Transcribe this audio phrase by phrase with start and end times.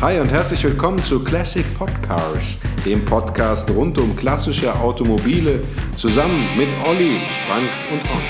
[0.00, 5.60] Hi und herzlich willkommen zu Classic Podcars, dem Podcast rund um klassische Automobile,
[5.96, 8.22] zusammen mit Olli, Frank und Ron.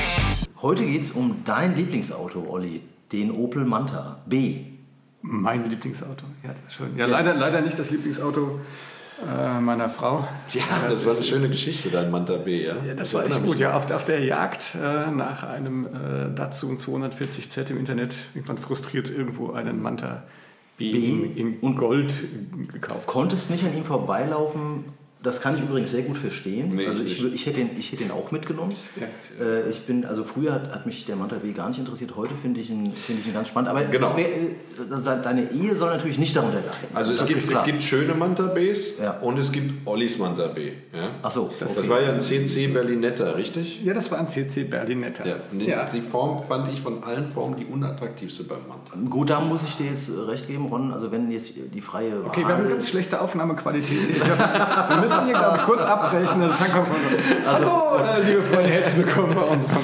[0.63, 4.57] Heute geht es um dein Lieblingsauto, Olli, den Opel Manta B.
[5.23, 6.97] Mein Lieblingsauto, ja, das ist schön.
[6.97, 8.61] Ja, Leider, leider nicht das Lieblingsauto
[9.23, 10.29] äh, meiner Frau.
[10.53, 12.75] Ja, das war eine schöne Geschichte, dein Manta B, ja?
[12.87, 13.59] Ja, das war echt gut.
[13.59, 19.11] Ja, auf, auf der Jagd äh, nach einem äh, Datsun 240Z im Internet irgendwann frustriert
[19.11, 20.25] irgendwo einen Manta
[20.77, 22.13] B, B in, in Gold
[22.73, 23.07] gekauft.
[23.07, 24.85] Konntest nicht an ihm vorbeilaufen.
[25.25, 26.75] Das kann ich übrigens sehr gut verstehen.
[26.77, 28.75] Nee, also ich ich, hätte ihn, ich hätte ihn auch mitgenommen.
[28.97, 29.07] Ja.
[29.45, 32.15] Äh, ich bin, also früher hat, hat mich der Manta B gar nicht interessiert.
[32.15, 33.71] Heute finde ich ihn, finde ich ihn ganz spannend.
[33.71, 34.07] Aber Genau.
[34.07, 34.51] das wär, äh,
[34.89, 36.71] das- deine Ehe soll natürlich nicht darunter leiden.
[36.95, 39.13] Also es Das gibt, es gibt schöne Manta Bs Ja.
[39.21, 40.73] und es gibt Ollis Manta B.
[40.93, 41.09] Ja?
[41.23, 41.89] Ach so, Das, okay.
[41.89, 43.83] war ja ein CC Berlinetta, richtig?
[43.83, 45.27] Ja, das war ein CC Berlinetta.
[45.27, 45.37] Ja.
[45.53, 45.85] Die, Ja.
[45.87, 48.93] die Form fand ich von allen Formen die unattraktivste beim Manta.
[49.11, 50.93] Gut, da muss ich dir jetzt äh, recht geben, Ron.
[50.93, 52.27] Also wenn jetzt die freie Wahl...
[52.27, 53.89] Okay, wir haben eine ganz schlechte Aufnahmequalität.
[53.99, 56.41] wir müssen hier, glaube ich, kurz abbrechen.
[56.41, 56.97] Dann kommt von
[57.47, 59.77] Hallo, äh, liebe Freunde, herzlich willkommen bei unserem.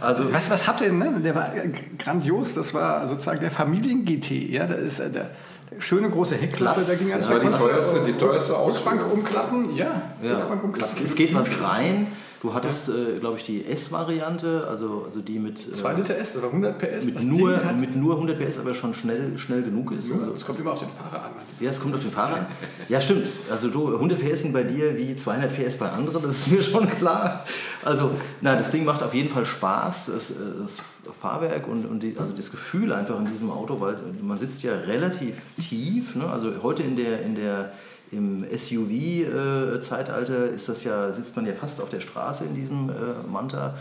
[0.00, 0.98] Also- was, was habt ihr denn?
[0.98, 1.12] Ne?
[1.22, 1.50] Der war
[1.98, 2.54] grandios.
[2.54, 4.50] Das war sozusagen der Familien-GT.
[4.50, 5.30] Ja, da ist äh, der,
[5.70, 6.80] der schöne große Heckklappe.
[6.82, 6.88] Platz.
[6.88, 9.74] Da ging Das war die teuerste, die teuerste Ausbank umklappen.
[9.74, 11.04] Ja, Ja, Rückbank es, umklappen.
[11.04, 12.06] es geht was rein.
[12.44, 16.36] Du hattest, äh, glaube ich, die S-Variante, also, also die mit, äh, 2 Liter S
[16.36, 17.06] oder 100 PS.
[17.06, 20.10] mit, nur, mit nur 100 PS, aber schon schnell, schnell genug ist.
[20.10, 21.30] nur, Also, es kommt immer auf den Fahrer an.
[21.58, 22.46] ja, es kommt auf den Fahrer an.
[22.90, 23.28] Ja, stimmt.
[23.50, 26.60] Also du, 100 PS sind bei dir wie 200 PS bei anderen, das ist mir
[26.60, 27.46] schon klar.
[27.82, 28.10] Also,
[28.42, 30.76] na, das Ding macht auf jeden Fall Spaß, das, äh, das
[31.18, 34.74] Fahrwerk und, und die, also das Gefühl einfach in diesem Auto, weil man sitzt ja
[34.74, 36.14] relativ tief.
[36.14, 36.28] Ne?
[36.28, 37.72] Also heute in der, in der
[38.16, 42.92] im SUV-Zeitalter ist das ja, sitzt man ja fast auf der Straße in diesem äh,
[43.30, 43.74] Manta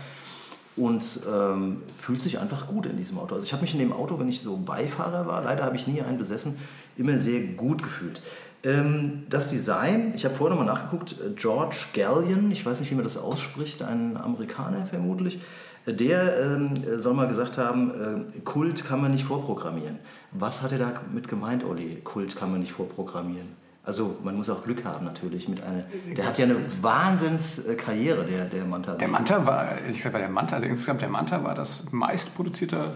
[0.75, 3.35] und ähm, fühlt sich einfach gut in diesem Auto.
[3.35, 5.87] Also ich habe mich in dem Auto, wenn ich so Beifahrer war, leider habe ich
[5.87, 6.57] nie einen besessen,
[6.97, 8.21] immer sehr gut gefühlt.
[8.63, 12.95] Ähm, das Design, ich habe vorher nochmal nachgeguckt, äh, George Gallion, ich weiß nicht, wie
[12.95, 15.39] man das ausspricht, ein Amerikaner vermutlich,
[15.85, 19.99] äh, der ähm, soll mal gesagt haben, äh, Kult kann man nicht vorprogrammieren.
[20.31, 22.01] Was hat er damit gemeint, Olli?
[22.03, 23.62] Kult kann man nicht vorprogrammieren.
[23.85, 25.83] Also man muss auch Glück haben natürlich mit einer.
[26.15, 28.93] Der hat ja eine Wahnsinnskarriere, der, der Manta.
[28.93, 32.91] Der Manta war, ich sag mal, der Manta, der, insgesamt der Manta war das meistproduzierte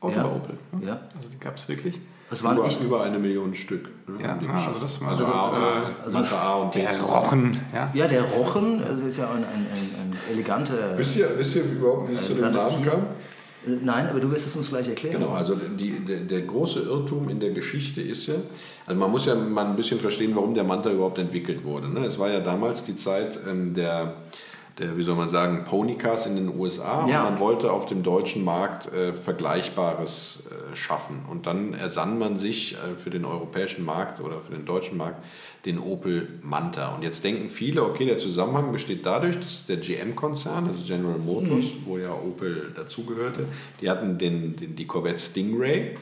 [0.00, 0.22] Auto Ja.
[0.24, 0.54] bei Opel.
[0.72, 0.86] ne?
[0.88, 0.92] Ja.
[1.16, 2.00] Also die gab es wirklich.
[2.30, 3.90] Das waren Über, echt über eine Million Stück.
[4.08, 5.60] ne, Ja, haben die ja, also das war- also, also,
[6.04, 6.74] also Manta A und.
[6.74, 6.98] Der.
[7.00, 7.90] Rochen, ja.
[7.92, 10.96] Ja, der Rochen, also ist ja ein, ein, ein, ein eleganter.
[10.96, 13.02] Wisst ihr, wisst ihr überhaupt, wie es zu dem Namen kam?
[13.66, 15.20] Nein, aber du wirst es uns gleich erklären.
[15.20, 18.34] Genau, also die, der, der große Irrtum in der Geschichte ist ja,
[18.86, 21.88] also man muss ja mal ein bisschen verstehen, warum der Manta überhaupt entwickelt wurde.
[21.88, 22.00] Ne?
[22.04, 24.14] Es war ja damals die Zeit ähm, der,
[24.78, 27.24] der, wie soll man sagen, Ponycars in den USA Ja.
[27.24, 31.20] und man wollte auf dem deutschen Markt äh, Vergleichbares äh, schaffen.
[31.30, 35.22] Und dann ersann man sich äh, für den europäischen Markt oder für den deutschen Markt
[35.64, 36.94] den Opel Manta.
[36.94, 41.66] Und jetzt denken viele, okay, der Zusammenhang besteht dadurch, dass der GM-Konzern, also General Motors,
[41.84, 43.46] wo ja Opel dazugehörte,
[43.80, 45.94] die hatten den, den, die Corvette Stingray.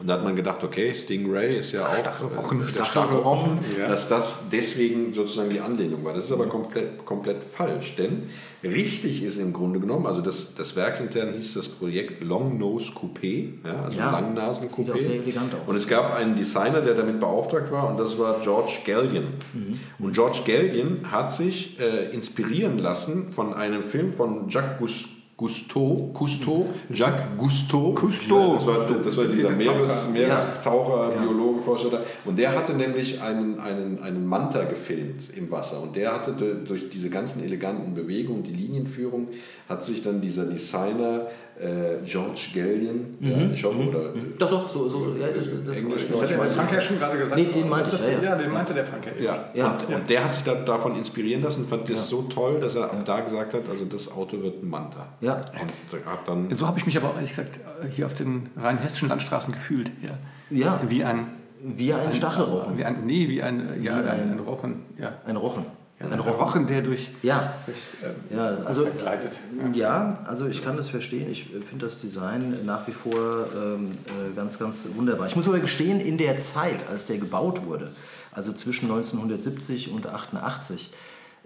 [0.00, 2.68] Und da hat man gedacht, okay, Stingray ist ja auch Stachelrochen.
[2.68, 3.86] äh, der Stachelrochen, ja.
[3.88, 6.12] dass das deswegen sozusagen die Anlehnung war.
[6.12, 8.24] Das ist aber komplett, komplett falsch, denn
[8.64, 13.50] richtig ist im Grunde genommen, also das, das Werksintern hieß das Projekt Long Nose Coupé,
[13.64, 15.22] ja, also Ja, Langnasen sieht auch sehr Coupé.
[15.22, 15.60] elegant aus.
[15.68, 19.28] Und es gab einen Designer, der damit beauftragt war, und das war George Gallion.
[19.52, 19.78] Mhm.
[20.04, 25.08] Und George Gallion hat sich äh, inspirieren lassen von einem Film von Jacques Gus-
[25.44, 27.92] Cousteau, Cousteau, Jacques Cousteau.
[27.92, 28.54] Cousteau.
[28.54, 30.12] Das war, das war dieser Meeres, Taucher.
[30.12, 32.00] Meerestaucher, Biologe, Forscher da.
[32.24, 35.82] Und der hatte nämlich einen, einen, einen Manta gefilmt im Wasser.
[35.82, 39.28] Und der hatte du- durch diese ganzen eleganten Bewegungen, die Linienführung,
[39.68, 41.26] hat sich dann dieser Designer
[41.60, 46.06] äh, George Gallion, ja, ich hoffe, oder Doch, doch, so, so ja, das, das Englisch,
[46.10, 47.36] Das hat weiß Frank ja schon gerade gesagt.
[47.36, 48.28] Nee, den meinte Das ich, ja, ja.
[48.30, 49.24] Ja, den meinte der Frank ja.
[49.24, 49.70] Ja, Ja.
[49.72, 52.74] und, und der hat sich da, davon inspirieren lassen und fand das so toll, dass
[52.74, 55.06] er ab da gesagt hat, also das Auto wird ein Manta.
[55.20, 55.36] Ja.
[55.36, 57.60] Und hat dann So habe ich mich aber auch ehrlich gesagt
[57.90, 59.90] hier auf den rhein-hessischen Landstraßen gefühlt.
[60.02, 60.10] Ja.
[60.50, 60.80] Ja.
[60.88, 61.26] Wie ein,
[61.62, 62.76] Wie ein Stachelrochen.
[62.78, 64.82] wie ein nee, wie ein, ja, Wie ein, ein- ein Rochen.
[64.98, 65.12] Ja.
[65.24, 65.64] Ein Rochen.
[66.00, 69.38] Ja, ein Rochen, der durch, Ja, durch ähm, ja also, gleitet.
[69.74, 71.30] ja, also ich kann das verstehen.
[71.30, 75.28] Ich äh, finde das Design nach wie vor ähm, äh, ganz, ganz wunderbar.
[75.28, 77.92] Ich muss aber gestehen, in der Zeit, als der gebaut wurde,
[78.32, 80.90] also zwischen 1970 und 88,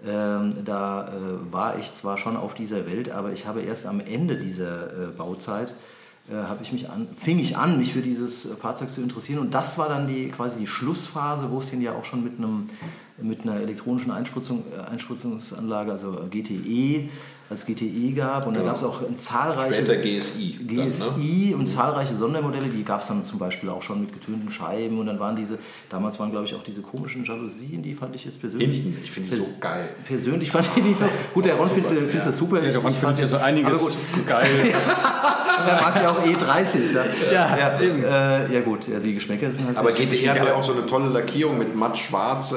[0.05, 3.99] ähm, da äh, war ich zwar schon auf dieser Welt, aber ich habe erst am
[3.99, 5.75] Ende dieser äh, Bauzeit
[6.31, 9.39] äh, habe ich mich an, fing ich an, mich für dieses Fahrzeug zu interessieren.
[9.39, 12.37] Und das war dann die, quasi die Schlussphase, wo es den ja auch schon mit,
[12.37, 12.65] einem,
[13.21, 17.09] mit einer elektronischen Einspritzung, äh, Einspritzungsanlage, also GTE,
[17.49, 18.45] als GTE gab.
[18.45, 18.65] Und genau.
[18.65, 19.83] da gab es auch zahlreiche.
[19.83, 20.59] Später GSI.
[20.65, 21.55] GSI dann, ne?
[21.55, 24.99] und zahlreiche Sondermodelle, die gab es dann zum Beispiel auch schon mit getönten Scheiben.
[24.99, 25.57] Und dann waren diese,
[25.89, 28.81] damals waren glaube ich auch diese komischen Jalousien, die fand ich jetzt persönlich.
[28.81, 29.89] Hinten, ich finde die so geil.
[30.05, 31.05] Persönlich fand ich die so.
[31.33, 32.19] Gut, der Ron findet ja.
[32.19, 32.63] das super.
[32.63, 34.73] Ja, der Ron findet ja so einiges geil.
[35.67, 36.93] er mag ja auch E30.
[36.93, 38.03] Ja, ja, ja, eben.
[38.03, 39.77] Äh, ja gut, ja, die Geschmäcker sind halt.
[39.77, 42.55] Aber GTE hat ja auch so eine tolle Lackierung mit matt schwarz äh,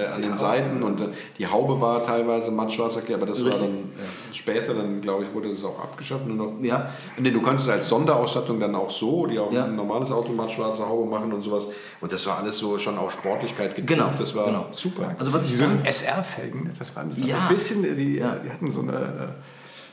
[0.00, 1.08] äh, an den Seiten und äh,
[1.38, 3.60] die Haube war teilweise matt schwarz aber das Richtig.
[3.60, 3.90] war dann
[4.32, 6.26] später, dann glaube ich, wurde das auch abgeschafft.
[6.26, 6.90] Nur noch, ja.
[7.18, 9.64] Nee, du kannst es als Sonderausstattung dann auch so, die auch ja.
[9.64, 11.66] ein normales Auto matt schwarze Haube machen und sowas.
[12.00, 13.88] Und das war alles so schon auf Sportlichkeit getrimmt.
[13.88, 14.12] Genau.
[14.16, 14.66] Das war genau.
[14.72, 15.14] super.
[15.18, 17.36] Also was ich so SR-Felgen, das waren ja.
[17.36, 19.34] so ein bisschen, die, die hatten so eine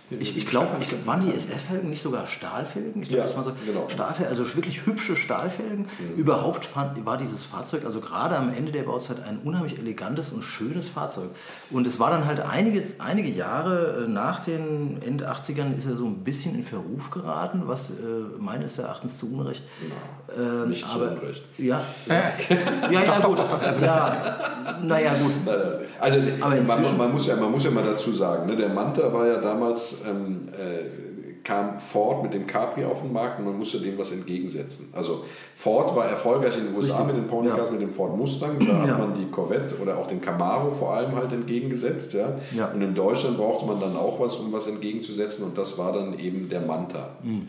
[0.10, 3.02] ich, ich glaube, glaub, waren die SF-Felgen nicht sogar Stahlfelgen?
[3.02, 3.90] Ich glaube, ja, das waren so genau.
[3.90, 5.88] Stahlfelgen, also wirklich hübsche Stahlfelgen.
[6.00, 6.16] Mhm.
[6.16, 10.44] Überhaupt fand, war dieses Fahrzeug, also gerade am Ende der Bauzeit, ein unheimlich elegantes und
[10.44, 11.32] schönes Fahrzeug.
[11.72, 15.98] Und es war dann halt einige, einige Jahre äh, nach den End 80ern ist er
[15.98, 17.94] so ein bisschen in Verruf geraten, was äh,
[18.40, 19.66] meines Erachtens zu Unrecht.
[19.82, 20.62] Genau.
[20.64, 21.44] Ähm, nicht aber, zu Unrecht.
[21.58, 22.16] Ja, ja,
[22.92, 23.40] ja, ja gut.
[23.40, 25.34] Doch, doch, doch, ja, naja, gut.
[26.00, 29.28] Also, man, man, muss ja, man muss ja mal dazu sagen, ne, der Manta war
[29.28, 33.80] ja damals ähm, äh, kam Ford mit dem Capri auf den Markt und man musste
[33.80, 34.90] dem was entgegensetzen.
[34.94, 35.24] Also
[35.56, 37.08] Ford war erfolgreich in den USA Richtig.
[37.08, 37.72] mit den Ponycars, ja.
[37.72, 38.88] mit dem Ford Mustang, da ja.
[38.88, 42.14] hat man die Corvette oder auch den Camaro vor allem halt entgegengesetzt.
[42.14, 42.36] Ja?
[42.54, 42.68] ja?
[42.72, 46.20] Und in Deutschland brauchte man dann auch was, um was entgegenzusetzen und das war dann
[46.20, 47.12] eben der Manta.
[47.24, 47.48] Mhm.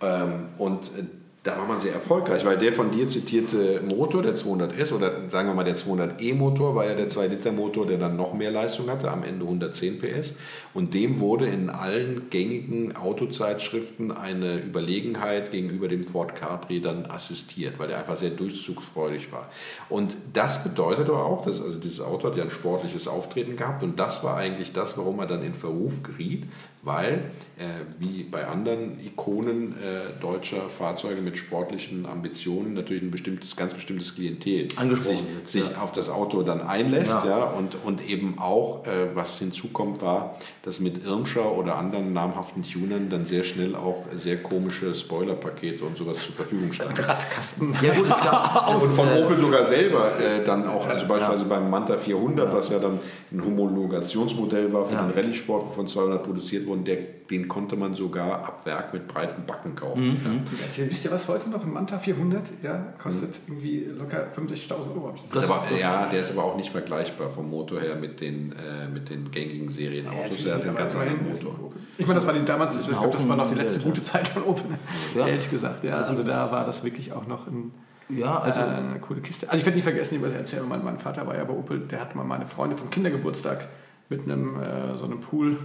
[0.00, 1.04] Ähm, und äh,
[1.44, 5.48] da war man sehr erfolgreich, weil der von dir zitierte Motor, der 200S oder sagen
[5.48, 9.22] wir mal der 200E-Motor, war ja der 2-Liter-Motor, der dann noch mehr Leistung hatte, am
[9.24, 10.32] Ende 110 PS.
[10.72, 17.78] Und dem wurde in allen gängigen Autozeitschriften eine Überlegenheit gegenüber dem Ford Capri dann assistiert,
[17.78, 19.50] weil der einfach sehr durchzugsfreudig war.
[19.90, 23.82] Und das bedeutet aber auch, dass also dieses Auto hat ja ein sportliches Auftreten gehabt
[23.82, 26.44] und das war eigentlich das, warum er dann in Verruf geriet,
[26.84, 27.64] weil, äh,
[27.98, 34.14] wie bei anderen Ikonen äh, deutscher Fahrzeuge mit sportlichen Ambitionen, natürlich ein bestimmtes, ganz bestimmtes
[34.14, 35.82] Klientel sich, sich ja.
[35.82, 37.24] auf das Auto dann einlässt.
[37.24, 37.26] Ja.
[37.26, 42.62] ja und, und eben auch, äh, was hinzukommt, war, dass mit Irmscher oder anderen namhaften
[42.62, 46.94] Tunern dann sehr schnell auch sehr komische Spoilerpakete und sowas zur Verfügung standen.
[47.02, 47.74] Radkasten.
[47.80, 52.52] Ja, gut, und von Opel sogar selber äh, dann auch, also beispielsweise beim Manta 400,
[52.52, 53.00] was ja dann
[53.32, 56.98] ein Homologationsmodell war für den Rallye-Sport, wovon 200 produziert wurden, und der,
[57.30, 60.08] den konnte man sogar ab Werk mit breiten Backen kaufen.
[60.08, 60.42] Mhm.
[60.76, 60.86] Ja.
[60.88, 63.30] Wisst ihr, was heute noch ein Manta 400 ja, kostet?
[63.48, 63.54] Mhm.
[63.54, 65.14] Irgendwie locker 65.000 Euro.
[65.32, 68.88] Das aber, ja, der ist aber auch nicht vergleichbar vom Motor her mit den, äh,
[68.92, 70.40] mit den gängigen Serienautos.
[70.40, 71.72] Ja, der hat einen ganz anderen Motor.
[71.96, 74.28] Ich meine, das war die, damals, ich glaube, das war noch die letzte gute Zeit
[74.28, 74.66] von Opel.
[75.14, 75.26] Ja.
[75.26, 75.94] Ehrlich gesagt, ja.
[75.94, 77.72] Also da war das wirklich auch noch ein
[78.08, 79.46] ja, also äh, eine coole Kiste.
[79.48, 82.00] Also ich werde nicht vergessen, ich erzählen, mein, mein Vater war ja bei Opel, der
[82.00, 83.66] hat mal meine Freunde vom Kindergeburtstag
[84.08, 85.58] mit einem äh, so einem Pool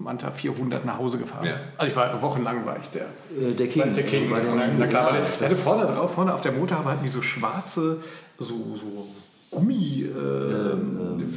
[0.00, 1.46] Manta 400 nach Hause gefahren.
[1.46, 1.54] Ja.
[1.76, 3.06] Also ich war wochenlang war ich der.
[3.38, 3.94] Äh, der King.
[3.94, 4.30] Der King.
[4.30, 7.10] War der na klar, der, der hatte vorne drauf, vorne auf der Motorhaube hatten die
[7.10, 7.98] so schwarze,
[8.38, 9.06] so, so
[9.50, 10.04] Gummi.
[10.04, 11.30] Äh, ähm,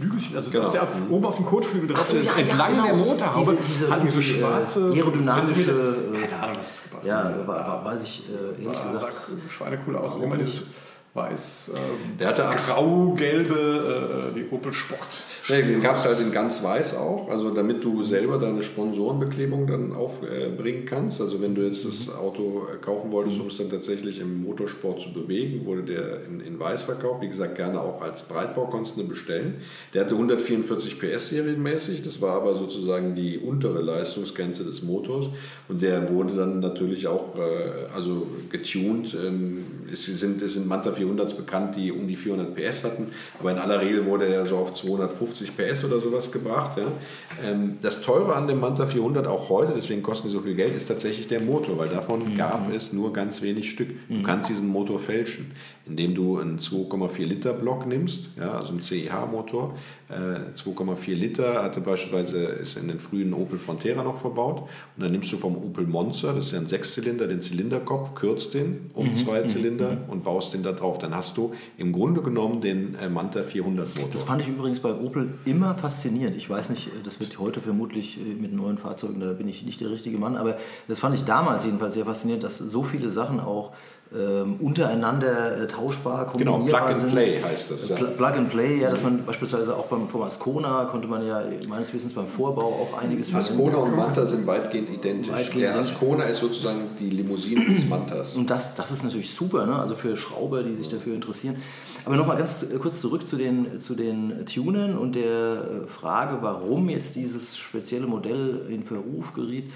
[0.00, 0.70] Flügelchen, also genau.
[0.70, 2.86] der, oben auf dem Kotflügel drauf, so, ja, entlang ja, genau.
[2.86, 5.94] der Motorhaube diese, diese, hatten die so schwarze aerodynamische.
[6.14, 7.46] Keine Ahnung, was das gebracht ja, hat.
[7.46, 9.12] Ja, weiß ich äh, ehrlich war, gesagt.
[9.12, 10.16] Sah schweinecool aus.
[10.16, 10.62] Immer dieses
[11.12, 11.72] weiß,
[12.18, 15.22] äh, grau-gelbe, äh, die Opel Sport.
[15.48, 19.66] Nee, den gab es halt in ganz weiß auch, also damit du selber deine Sponsorenbeklebung
[19.66, 21.20] dann aufbringen kannst.
[21.20, 25.12] Also wenn du jetzt das Auto kaufen wolltest, um es dann tatsächlich im Motorsport zu
[25.12, 27.22] bewegen, wurde der in, in weiß verkauft.
[27.22, 29.56] Wie gesagt, gerne auch als Breitbau konntest du bestellen.
[29.94, 35.26] Der hatte 144 PS serienmäßig, das war aber sozusagen die untere Leistungsgrenze des Motors
[35.68, 39.14] und der wurde dann natürlich auch äh, also getuned.
[39.14, 43.50] Ähm, es sind, es sind Manta 400s bekannt, die um die 400 PS hatten, aber
[43.52, 46.78] in aller Regel wurde er so auf 250 PS oder sowas gebracht.
[46.78, 46.86] Ja.
[47.50, 50.74] Ähm, das Teure an dem Manta 400 auch heute, deswegen kosten die so viel Geld,
[50.76, 52.36] ist tatsächlich der Motor, weil davon mhm.
[52.36, 53.88] gab es nur ganz wenig Stück.
[54.08, 54.22] Du mhm.
[54.22, 55.52] kannst diesen Motor fälschen,
[55.90, 59.76] indem du einen 2,4 Liter Block nimmst, ja, also einen CEH-Motor.
[60.08, 65.10] Äh, 2,4 Liter hatte beispielsweise ist in den frühen Opel Frontera noch verbaut und dann
[65.10, 69.08] nimmst du vom Opel Monster, das ist ja ein Sechszylinder, den Zylinderkopf, kürzt den um
[69.08, 69.16] mhm.
[69.16, 69.48] zwei mhm.
[69.48, 69.98] Zylinder mhm.
[70.08, 70.98] und baust den da drauf.
[70.98, 74.10] Dann hast du im Grunde genommen den äh, Manta 400 Motor.
[74.12, 76.36] Das fand ich übrigens bei Opel immer faszinierend.
[76.36, 79.80] Ich weiß nicht, das wird heute vermutlich äh, mit neuen Fahrzeugen, da bin ich nicht
[79.80, 80.56] der richtige Mann, aber
[80.86, 83.72] das fand ich damals jedenfalls sehr faszinierend, dass so viele Sachen auch
[84.12, 87.88] ähm, untereinander äh, tauschbar, kombinierbar genau, Plug and Play heißt das.
[87.90, 87.96] Ja.
[87.96, 91.94] Plug and Play, ja, dass man beispielsweise auch beim vom Ascona konnte man ja meines
[91.94, 95.32] Wissens beim Vorbau auch einiges Ascona und Manta sind weitgehend identisch.
[95.32, 98.34] Weitgehend Der Ascona ist sozusagen die Limousine des Mantas.
[98.34, 99.76] Und das, das ist natürlich super, ne?
[99.76, 101.56] also für Schrauber, die sich dafür interessieren.
[102.04, 107.14] Aber nochmal ganz kurz zurück zu den, zu den Tunern und der Frage, warum jetzt
[107.14, 109.70] dieses spezielle Modell in Verruf geriet.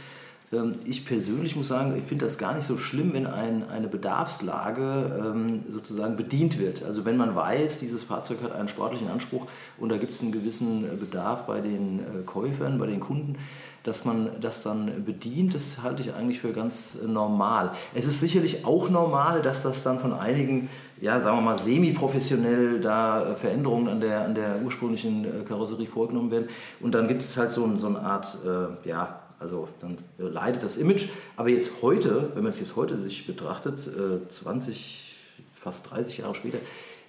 [0.54, 3.88] Ähm, ich persönlich muss sagen, ich finde das gar nicht so schlimm, wenn ein, eine
[3.88, 6.84] Bedarfslage ähm, sozusagen bedient wird.
[6.84, 9.46] Also wenn man weiß, dieses Fahrzeug hat einen sportlichen Anspruch
[9.78, 13.37] und da gibt es einen gewissen Bedarf bei den äh, Käufern, bei den Kunden,
[13.84, 17.70] dass man das dann bedient, das halte ich eigentlich für ganz normal.
[17.94, 20.70] Es ist sicherlich auch normal, dass das dann von einigen,
[21.02, 26.30] ja, sagen wir mal, semi-professionell da Veränderungen an der, an der ursprünglichen äh, Karosserie vorgenommen
[26.30, 26.49] werden.
[26.80, 30.77] Und dann gibt es halt so, so eine Art, äh, ja, also dann leidet das
[30.77, 31.09] Image.
[31.37, 33.79] Aber jetzt heute, wenn man es jetzt heute sich betrachtet,
[34.29, 36.59] 20, äh, fast 30 Jahre später,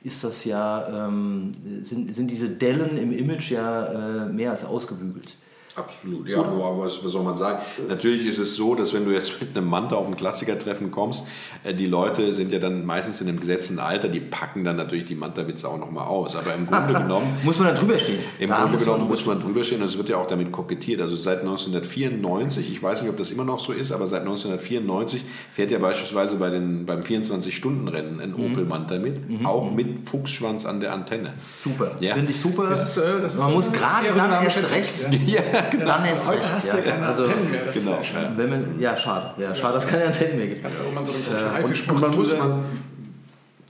[0.03, 1.51] ist das ja, ähm,
[1.81, 5.35] sind, sind diese Dellen im Image ja äh, mehr als ausgebügelt.
[5.75, 7.59] Absolut, ja, aber was, was, soll man sagen?
[7.89, 11.23] Natürlich ist es so, dass wenn du jetzt mit einem Manta auf ein Klassikertreffen kommst,
[11.63, 15.05] äh, die Leute sind ja dann meistens in einem gesetzten Alter, die packen dann natürlich
[15.05, 16.37] die Manta-Witze auch nochmal aus.
[16.37, 17.27] Aber im Grunde genommen.
[17.43, 18.19] muss man da drüber stehen?
[18.39, 21.01] Im da Grunde genommen muss man drüber stehen und es wird ja auch damit kokettiert.
[21.01, 25.25] Also seit 1994, ich weiß nicht, ob das immer noch so ist, aber seit 1994
[25.51, 28.51] fährt ja beispielsweise bei den, beim 24-Stunden-Rennen ein mhm.
[28.51, 29.45] Opel Manta mit, mhm.
[29.45, 31.33] auch mit Fuchsschwanz an der Antenne.
[31.35, 32.13] Super, ja.
[32.13, 32.69] finde ich super.
[32.69, 34.85] Das ist, äh, das man ist, muss gerade dann erst recht.
[35.25, 35.41] Ja.
[35.85, 36.53] Dann erst Heute recht.
[36.53, 37.61] hast du ja keine also, Antennen mehr.
[37.73, 37.99] genau.
[38.35, 39.31] Wenn man, ja, schade.
[39.37, 40.63] Ja, schade, dass es keine Antennen mehr gibt.
[40.63, 42.65] Kannst du auch mal so einen äh, und, und man muss man,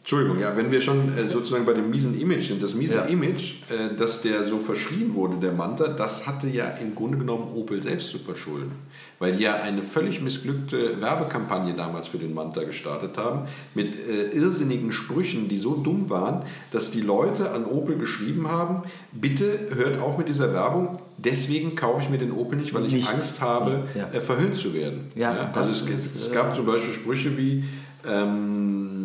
[0.06, 3.06] Entschuldigung, ja, wenn wir schon äh, sozusagen bei dem miesen Image sind, das miese ja.
[3.06, 7.48] Image, äh, dass der so verschrien wurde, der Manta, das hatte ja im Grunde genommen
[7.56, 8.74] Opel selbst zu verschulden.
[9.18, 14.38] Weil die ja eine völlig missglückte Werbekampagne damals für den Manta gestartet haben, mit äh,
[14.38, 20.00] irrsinnigen Sprüchen, die so dumm waren, dass die Leute an Opel geschrieben haben, bitte hört
[20.00, 23.10] auf mit dieser Werbung, deswegen kaufe ich mir den Opel nicht, weil ich nicht.
[23.10, 24.08] Angst habe, ja.
[24.12, 25.06] Äh, verhöhnt zu werden.
[25.16, 27.64] Ja, also es, ist, es, gab äh, zum Beispiel Sprüche wie...
[28.08, 29.05] Ähm,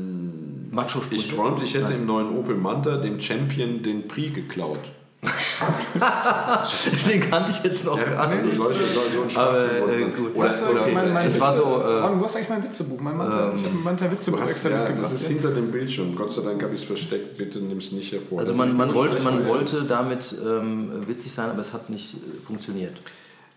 [0.70, 2.00] Macho Ich träumte, ich hätte Nein.
[2.00, 4.80] im neuen Opel Manta dem Champion den Prix geklaut.
[7.06, 8.56] den kannte ich jetzt noch ja, gar nicht.
[8.56, 10.34] Solche, so Aber äh, gut.
[10.34, 11.62] Oder, weißt du, oder, mein, mein es Witze, war so.
[11.62, 13.00] Äh, wo hast eigentlich mein Witzebuch?
[13.00, 16.16] Mein Manta, ähm, ich habe ein Manta Witzebuch extra ja, Das ist hinter dem Bildschirm.
[16.16, 17.36] Gott sei Dank habe ich es versteckt.
[17.36, 18.38] Bitte nimm es nicht hervor.
[18.38, 22.46] Also man, man wollte, man wollte damit ähm, witzig sein, aber es hat nicht äh,
[22.46, 22.94] funktioniert.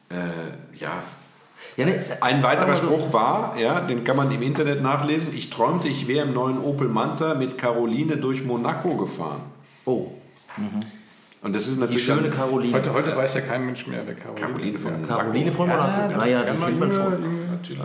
[0.09, 0.15] Äh,
[0.77, 1.01] ja,
[1.77, 5.87] ja, ne, Ein weiterer Spruch war, ja, den kann man im Internet nachlesen, ich träumte,
[5.87, 9.41] ich wäre im neuen Opel Manta mit Caroline durch Monaco gefahren.
[9.85, 10.11] Oh.
[10.57, 10.83] Mhm.
[11.41, 12.05] Und das ist natürlich.
[12.05, 12.73] Die schöne Caroline.
[12.73, 15.17] Heute, heute weiß ja kein Mensch mehr, wer Caroline, Caroline von Monaco.
[15.17, 16.11] Caroline von Monaco.
[16.11, 17.13] Ja, naja, die kennt man schon.
[17.63, 17.83] Natürlich.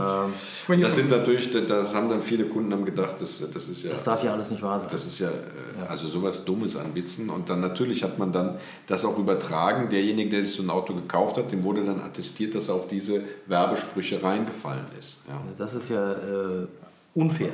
[0.68, 3.90] Ähm, das sind natürlich, das haben dann viele Kunden haben gedacht, das, das ist ja.
[3.90, 4.88] Das darf ja alles nicht wahr sein.
[4.90, 7.30] Das ist ja, äh, also sowas Dummes an Witzen.
[7.30, 9.88] Und dann natürlich hat man dann das auch übertragen.
[9.90, 12.88] Derjenige, der sich so ein Auto gekauft hat, dem wurde dann attestiert, dass er auf
[12.88, 15.18] diese Werbesprüche reingefallen ist.
[15.28, 15.40] Ja.
[15.56, 16.66] Das ist ja äh,
[17.18, 17.50] unfair.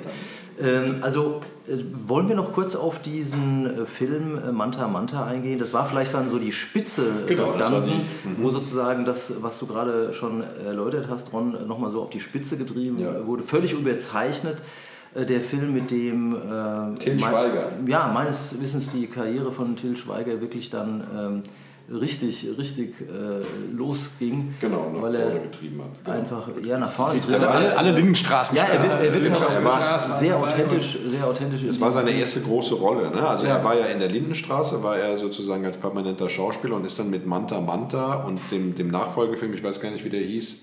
[0.62, 5.58] Ähm, also äh, wollen wir noch kurz auf diesen äh, Film äh, Manta Manta eingehen?
[5.58, 9.58] Das war vielleicht dann so die Spitze genau, des Ganzen, die, wo sozusagen das, was
[9.58, 13.26] du gerade schon erläutert hast, Ron, nochmal so auf die Spitze getrieben ja.
[13.26, 13.42] wurde.
[13.42, 14.58] Völlig überzeichnet
[15.16, 17.70] der Film, mit dem äh, Till Schweiger.
[17.86, 21.42] ja, meines Wissens die Karriere von Till Schweiger wirklich dann ähm,
[21.90, 24.54] richtig, richtig äh, losging.
[24.60, 26.04] Genau, nach weil er getrieben hat.
[26.04, 26.16] Genau.
[26.16, 27.48] Einfach, ja, nach vorne getrieben hat.
[27.48, 28.56] Alle, alle Lindenstraßen.
[28.56, 31.62] Ja, er, er wirkt er war sehr authentisch, sehr authentisch.
[31.62, 33.10] Es war seine erste große Rolle.
[33.10, 33.26] Ne?
[33.26, 33.56] Also ja.
[33.56, 37.10] er war ja in der Lindenstraße, war er sozusagen als permanenter Schauspieler und ist dann
[37.10, 40.58] mit Manta Manta und dem, dem Nachfolgefilm, ich weiß gar nicht, wie der hieß,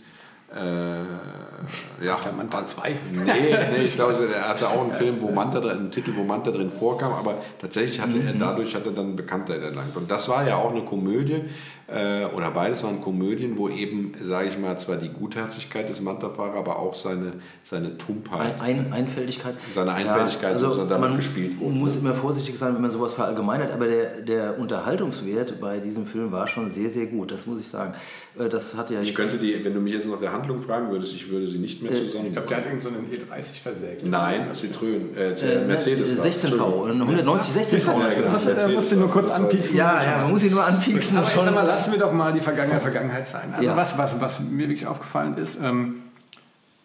[0.54, 2.98] äh, ja, der Manta 2?
[3.12, 6.24] Nee, nee, ich glaube, er hatte auch einen Film, wo Manta drin, einen Titel, wo
[6.24, 8.28] Manta drin vorkam, aber tatsächlich hatte mhm.
[8.28, 9.96] er dadurch hat er dann Bekanntheit erlangt.
[9.96, 11.44] Und das war ja auch eine Komödie,
[11.92, 16.56] äh, oder beides waren Komödien, wo eben, sage ich mal, zwar die Gutherzigkeit des Manta-Fahrers,
[16.56, 18.62] aber auch seine, seine Tumpheit.
[18.62, 19.56] Ein, Einfältigkeit.
[19.74, 21.72] Seine Einfältigkeit, ja, also damit man gespielt wurde.
[21.72, 26.06] Man muss immer vorsichtig sein, wenn man sowas verallgemeinert, aber der, der Unterhaltungswert bei diesem
[26.06, 27.94] Film war schon sehr, sehr gut, das muss ich sagen.
[28.40, 30.90] Äh, das hat ja ich könnte die, wenn du mich jetzt nach der Handlung fragen
[30.90, 32.28] würdest, ich würde sie nicht mehr zusammen.
[32.28, 34.06] Ich glaube, der hat irgend so einen E30 versägt.
[34.06, 36.12] Nein, Citroën, äh, äh Mercedes.
[36.22, 38.56] 16V, 190 16V natürlich.
[38.58, 39.76] Da musst du nur kurz anpieksen.
[39.76, 41.18] Ja, ja, man muss ihn nur anpieksen.
[41.18, 41.54] Aber schon.
[41.54, 43.54] Mal, lassen wir doch mal die Vergangenheit Vergangenheit sein.
[43.54, 43.76] Also ja.
[43.76, 46.04] was, was, was mir wirklich aufgefallen ist, ähm,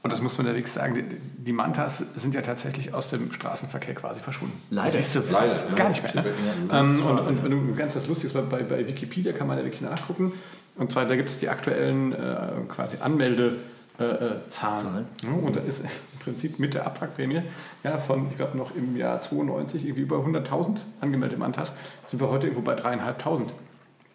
[0.07, 1.05] und das muss man ja wirklich sagen,
[1.37, 4.61] die, Mantas sind ja tatsächlich aus dem Straßenverkehr quasi verschwunden.
[4.71, 4.97] Leider.
[4.97, 6.23] Das siehst du Leider, gar nicht mehr.
[6.23, 6.35] Ne?
[6.73, 9.65] Ähm, und, und, wenn du ganz das Lustige ist, bei, bei Wikipedia kann man ja
[9.65, 10.33] wirklich nachgucken.
[10.77, 13.57] Und zwar, da gibt es die aktuellen äh, quasi Anmelde-
[13.99, 14.79] äh, zahlen.
[14.79, 15.07] zahlen.
[15.23, 17.43] Ja, und da ist im Prinzip mit der Abwrackprämie
[17.83, 21.69] ja, von, ich glaube, noch im Jahr 92 irgendwie über 100.000 angemeldet im Antrag,
[22.07, 23.49] sind wir heute irgendwo bei 3.500.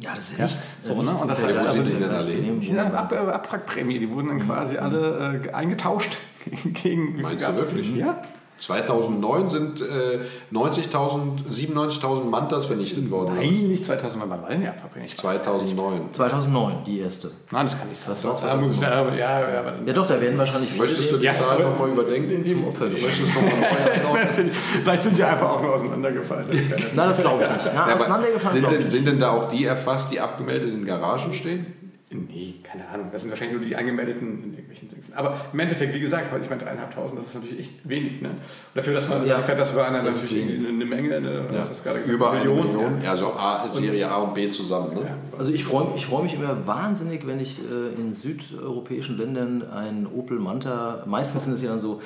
[0.01, 0.77] Ja, das ist ja nichts.
[0.84, 1.12] So, ne?
[1.12, 5.43] Und das heißt, also, die, die, die sind Ab, Abwrackprämie, die wurden dann quasi alle
[5.46, 6.17] äh, eingetauscht
[6.63, 7.22] gegen.
[7.22, 7.91] Meinst du wirklich?
[7.96, 8.22] Ja.
[8.61, 10.19] 2009 sind äh,
[10.53, 13.35] 90.000, 97.000 Mantas vernichtet worden.
[13.35, 15.07] Nein, nicht 2009, wann war denn die Abwrackprämie?
[15.07, 16.13] 2009.
[16.13, 17.31] 2009, die erste.
[17.49, 18.09] Nein, das kann nicht sein.
[18.09, 18.79] Das war 2009.
[18.79, 20.85] Da, ja, ja, ja, doch, da werden wahrscheinlich viele...
[20.85, 22.45] Möchtest du die ja, Zahl nochmal überdenken?
[22.45, 22.85] Zum Opfer.
[22.85, 24.51] Möchtest du nochmal neu
[24.83, 26.45] Vielleicht sind sie einfach auch nur auseinandergefallen.
[26.49, 27.71] Nein, das glaube ich nicht.
[27.73, 31.80] Na, auseinandergefallen sind, denn, sind denn da auch die erfasst, die abgemeldet in Garagen stehen?
[32.13, 33.09] Nee, keine Ahnung.
[33.11, 35.11] Das sind wahrscheinlich nur die angemeldeten in irgendwelchen Dings.
[35.13, 38.21] Aber im Endeffekt, wie gesagt, ich meine, dreieinhalbtausend, das ist natürlich echt wenig.
[38.21, 38.31] Ne?
[38.73, 39.37] dafür, dass man ja.
[39.37, 41.65] hat, das war eine, das natürlich eine, Menge, eine, ja.
[41.65, 42.67] das gerade gesagt, über eine Million.
[42.67, 43.01] Million.
[43.03, 44.95] Ja, also A, Serie A und B zusammen.
[44.95, 45.01] Ne?
[45.01, 45.37] Ja.
[45.37, 50.07] Also ich freue ich freu mich immer wahnsinnig, wenn ich äh, in südeuropäischen Ländern ein
[50.07, 52.01] Opel Manta, meistens sind es ja dann so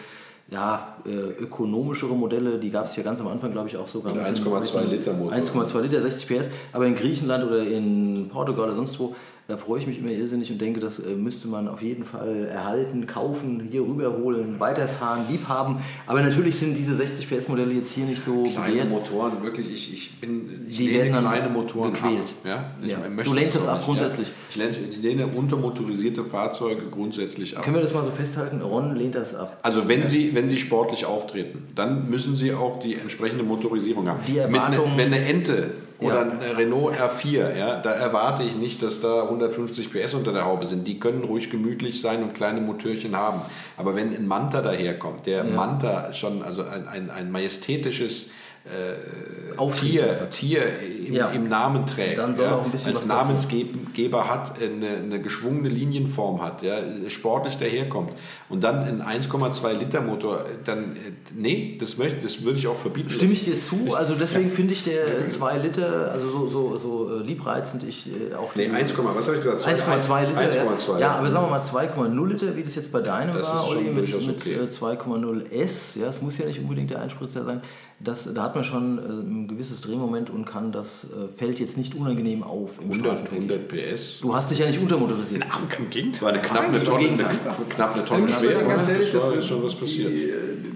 [0.48, 4.14] ja, äh, ökonomischere Modelle, die gab es ja ganz am Anfang, glaube ich, auch sogar.
[4.14, 5.36] Mit 1,2 Liter Motor.
[5.36, 9.16] 1,2 Liter, 60 PS, aber in Griechenland oder in Portugal oder sonst wo
[9.48, 12.46] da freue ich mich immer irrsinnig und denke, das äh, müsste man auf jeden Fall
[12.46, 15.78] erhalten, kaufen, hier rüberholen, weiterfahren, lieb haben.
[16.08, 18.90] Aber natürlich sind diese 60 PS Modelle jetzt hier nicht so kleine bewährt.
[18.90, 19.72] Motoren, wirklich.
[19.72, 22.34] Ich, ich bin ich die lehne kleine Motoren gequält.
[22.44, 22.88] Ab, ja?
[22.88, 23.24] ja.
[23.24, 24.30] du lehnst das ab nicht, grundsätzlich.
[24.30, 24.34] Ja?
[24.50, 27.64] Ich, lehne, ich lehne untermotorisierte Fahrzeuge grundsätzlich ab.
[27.64, 28.62] Können wir das mal so festhalten?
[28.62, 29.60] Ron lehnt das ab.
[29.62, 34.20] Also wenn Sie wenn Sie sportlich auftreten, dann müssen Sie auch die entsprechende Motorisierung haben.
[34.28, 38.84] Die Erwartung, Mit, wenn eine Ente oder ein Renault R4, ja, da erwarte ich nicht,
[38.84, 40.88] dass da 150 PS unter der Haube sind.
[40.88, 43.42] Die können ruhig gemütlich sein und kleine Motörchen haben.
[43.78, 45.56] Aber wenn ein Manta daherkommt, der ja.
[45.56, 48.30] Manta schon also ein, ein, ein majestätisches
[48.66, 50.64] äh, Tier, Tier
[51.08, 51.30] im, ja.
[51.30, 55.70] im, Namen trägt, dann soll ja, auch ein bisschen als Namensgeber hat, eine, eine, geschwungene
[55.70, 58.12] Linienform hat, ja, sportlich daherkommt
[58.50, 62.76] und dann ein 1,2 Liter Motor, dann äh, nee, das möchte, das würde ich auch
[62.76, 63.10] verbieten.
[63.10, 63.96] Stimme ich dir zu?
[63.96, 68.56] Also deswegen finde ich der 2 Liter, also so, so, so äh, liebreizend, ich auch.
[68.56, 69.66] Nee, 1, was habe ich gesagt?
[69.66, 70.42] 1,2 Liter.
[70.42, 70.92] 1,2.
[70.94, 73.70] Ja, ja, aber sagen wir mal 2,0 Liter, wie das jetzt bei deinem das war,
[73.70, 74.58] Olli, mit, mit okay.
[74.70, 75.96] 2,0 S.
[75.96, 77.62] Ja, es muss ja nicht unbedingt der Einspritzer sein.
[78.00, 81.78] Das, da hat man schon äh, ein gewisses Drehmoment und kann das äh, fällt jetzt
[81.78, 84.20] nicht unangenehm auf im 100, 100 PS.
[84.20, 85.44] Du hast dich ja nicht untermotorisiert.
[85.50, 86.22] Ach, im Gegenteil.
[86.22, 88.64] War eine knapp eine Tonne, eine, knapp eine Tonne schwer.
[88.64, 90.12] Ganz ehrlich, das war schon was passiert.
[90.12, 90.34] Die,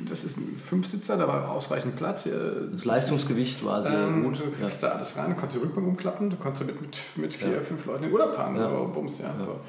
[0.09, 2.27] das ist ein Fünfsitzer, da war ausreichend Platz.
[2.71, 4.39] Das Leistungsgewicht war sehr ähm, gut.
[4.39, 4.89] Du kriegst ja.
[4.89, 7.61] da alles rein, du kannst die Rückbank umklappen, du kannst damit mit, mit vier, ja.
[7.61, 8.55] fünf Leuten in Urlaub fahren.
[8.55, 8.69] Ja.
[8.69, 9.25] So, Bums, ja.
[9.37, 9.43] ja.
[9.43, 9.59] So.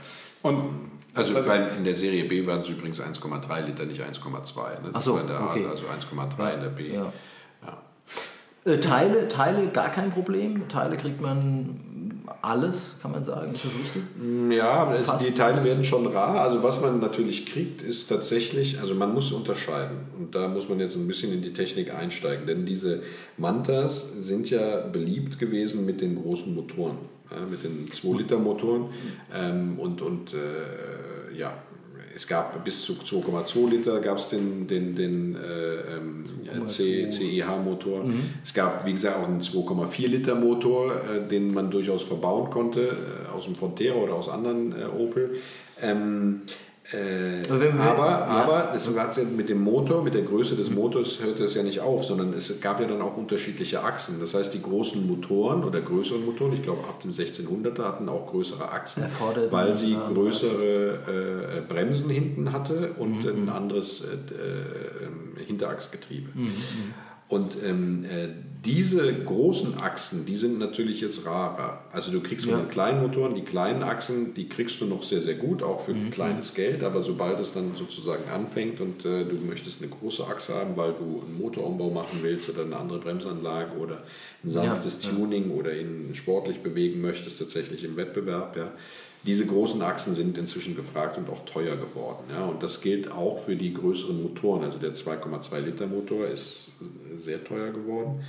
[0.43, 4.83] Und also beim, in der Serie B waren es übrigens 1,3 Liter, nicht 1,2.
[4.83, 4.91] Ne?
[4.93, 5.67] Ach so, okay.
[5.67, 6.95] A, also 1,3 in der B.
[6.95, 7.13] Ja.
[8.65, 10.69] Äh, Teile, Teile gar kein Problem.
[10.69, 11.81] Teile kriegt man
[12.43, 13.53] alles, kann man sagen.
[13.53, 14.03] Ist das richtig?
[14.19, 16.41] Mm, ja, aber es, die Teile werden schon rar.
[16.41, 19.99] Also was man natürlich kriegt, ist tatsächlich, also man muss unterscheiden.
[20.19, 22.47] Und da muss man jetzt ein bisschen in die Technik einsteigen.
[22.47, 23.03] Denn diese
[23.37, 26.99] Mantas sind ja beliebt gewesen mit den großen Motoren.
[27.31, 28.87] Ja, mit den 2-Liter-Motoren.
[29.35, 31.53] Ähm, und und äh, ja,
[32.15, 38.05] es gab bis zu 2,2 Liter gab es den, den, den äh, ähm, CEH-Motor.
[38.05, 38.23] Mhm.
[38.43, 42.97] Es gab, wie gesagt, auch einen 2,4 Liter Motor, äh, den man durchaus verbauen konnte,
[43.29, 45.37] äh, aus dem Fontera oder aus anderen äh, Opel.
[45.81, 46.43] Ähm,
[46.93, 51.39] äh, aber aber es hat ja mit dem Motor, mit der Größe des Motors hört
[51.39, 54.19] es ja nicht auf, sondern es gab ja dann auch unterschiedliche Achsen.
[54.19, 58.27] Das heißt, die großen Motoren oder größeren Motoren, ich glaube ab dem 1600er hatten auch
[58.27, 59.05] größere Achsen,
[59.51, 63.45] weil sie größere äh, Bremsen hinten hatte und mhm.
[63.45, 66.31] ein anderes äh, äh Hinterachsgetriebe.
[66.35, 66.45] Mhm.
[66.45, 66.53] mhm.
[67.29, 68.29] Und ähm, äh,
[68.65, 71.83] diese großen Achsen, die sind natürlich jetzt rarer.
[71.93, 72.61] Also du kriegst von ja.
[72.61, 75.95] den kleinen Motoren, die kleinen Achsen, die kriegst du noch sehr, sehr gut, auch für
[75.95, 76.11] mhm.
[76.11, 76.83] kleines Geld.
[76.83, 80.93] Aber sobald es dann sozusagen anfängt und äh, du möchtest eine große Achse haben, weil
[80.93, 84.03] du einen Motorumbau machen willst oder eine andere Bremsanlage oder
[84.45, 85.11] ein sanftes ja.
[85.11, 88.73] Tuning oder ihn sportlich bewegen möchtest, tatsächlich im Wettbewerb, ja,
[89.25, 92.25] diese großen Achsen sind inzwischen gefragt und auch teuer geworden.
[92.31, 94.65] Ja, und das gilt auch für die größeren Motoren.
[94.65, 96.69] Also der 2,2 Liter Motor ist
[97.23, 98.25] sehr teuer geworden.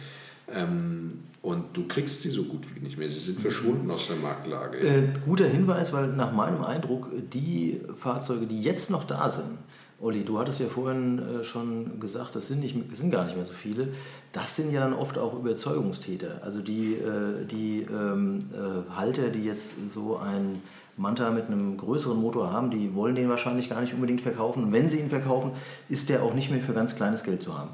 [0.54, 3.10] Ähm, und du kriegst sie so gut wie nicht mehr.
[3.10, 4.80] Sie sind verschwunden aus der Marktlage.
[4.80, 9.58] Äh, guter Hinweis, weil nach meinem Eindruck die Fahrzeuge, die jetzt noch da sind,
[10.02, 13.46] Olli, du hattest ja vorhin äh, schon gesagt, das sind, nicht, sind gar nicht mehr
[13.46, 13.90] so viele.
[14.32, 16.42] Das sind ja dann oft auch Überzeugungstäter.
[16.42, 20.60] Also die, äh, die ähm, äh, Halter, die jetzt so ein
[20.98, 24.64] Manta mit einem größeren Motor haben, die wollen den wahrscheinlich gar nicht unbedingt verkaufen.
[24.64, 25.52] Und wenn sie ihn verkaufen,
[25.90, 27.70] ist der auch nicht mehr für ganz kleines Geld zu haben.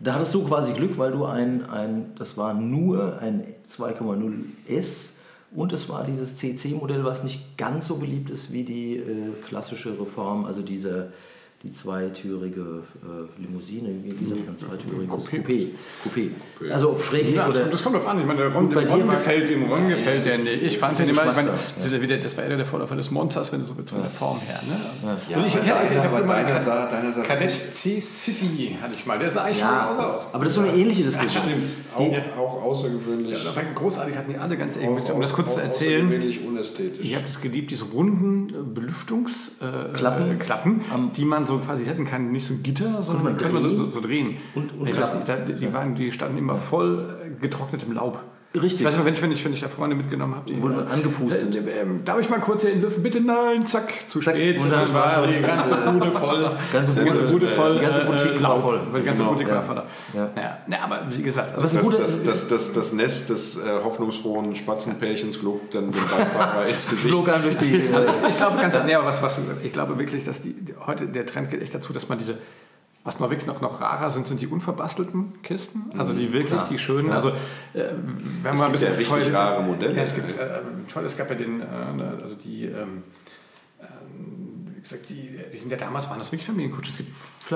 [0.00, 5.14] Da hattest du quasi Glück, weil du ein, ein das war nur ein 2,0 S
[5.54, 9.98] Und es war dieses CC-Modell, was nicht ganz so beliebt ist wie die äh, klassische
[9.98, 11.12] Reform, also diese
[11.64, 15.42] die zweitürige äh, Limousine, wie sagt man, zweitüriges Coupé.
[15.42, 15.66] Coupé.
[16.04, 16.30] Coupé.
[16.70, 18.20] Also ob schräg ja, das, das kommt drauf an.
[18.20, 20.62] Ich meine, der Ron, dem Ron gefällt, dem Ron gefällt der nicht.
[20.62, 22.16] Ich fand den immer, ich meine, ja.
[22.18, 24.60] das war eher der Vorläufer des Monsters, wenn du so willst, von der Form her.
[24.68, 25.16] Ne?
[25.28, 28.94] Ja, ja, ich, ich, ich, ich habe immer deiner sah, deiner sah Kadett C-City hatte
[28.94, 29.18] ich mal.
[29.18, 30.26] Der sah eigentlich ja, schon aus.
[30.32, 31.42] Aber das ist so eine ähnliche Diskussion.
[31.42, 31.70] stimmt.
[32.36, 33.44] Auch, auch außergewöhnlich.
[33.44, 34.96] Ja, war großartig, hatten die alle ganz eng.
[34.96, 36.06] Um das kurz zu erzählen.
[36.06, 37.04] Außergewöhnlich unästhetisch.
[37.04, 42.46] Ich habe es geliebt, diese runden Belüftungsklappen, äh, die man so quasi, hatten keine nicht
[42.46, 44.36] so ein Gitter, sondern man kann man so, so, so, drehen.
[44.54, 48.22] Und, und die, die, waren, die standen immer voll getrocknetem Laub.
[48.54, 48.80] Richtig.
[48.80, 50.62] Ich weiß nicht, wenn ich, wenn ich, wenn ich da Freunde mitgenommen habe, die.
[50.62, 51.54] Wurde angepustet.
[51.54, 53.02] Äh, äh, darf ich mal kurz hier in den Lüften?
[53.02, 54.58] Bitte nein, zack, zu zack, spät.
[54.58, 56.50] Und dann war die ganze Bude voll.
[56.72, 57.74] ganze Bude, ganze Bude voll.
[57.74, 58.80] Die ganze Boutique war voll.
[58.88, 59.32] Die ganze genau.
[59.32, 59.82] Boutique war voll.
[60.14, 60.30] Ja.
[60.34, 60.58] Ja.
[60.66, 60.78] ja.
[60.82, 61.58] aber wie gesagt.
[61.58, 66.66] Also das, das, das, das, das, Nest des äh, hoffnungsfrohen Spatzenpärchens flog dann dem Beifahrer
[66.66, 67.14] ins Gesicht.
[67.14, 67.82] Flog dann durch die.
[67.92, 70.54] also ich, ich, glaube ganz, nee, aber was, was, ich glaube wirklich, dass die,
[70.86, 72.38] heute der Trend geht echt dazu, dass man diese
[73.08, 75.90] was noch wirklich noch, noch rarer sind, sind die unverbastelten Kisten.
[75.96, 76.68] Also die wirklich, Klar.
[76.70, 77.08] die schönen.
[77.08, 77.16] Ja.
[77.16, 77.32] Also, äh,
[78.42, 79.96] wenn es man ein bisschen ja richtig rare Modelle.
[79.96, 80.60] Ja, es, gibt, äh,
[80.92, 83.02] toll, es gab ja den, äh, ne, also die, ähm,
[83.80, 86.92] ähm, wie gesagt, die, die sind ja damals, waren das wirklich Familienkutschen.
[86.92, 87.10] Es gibt,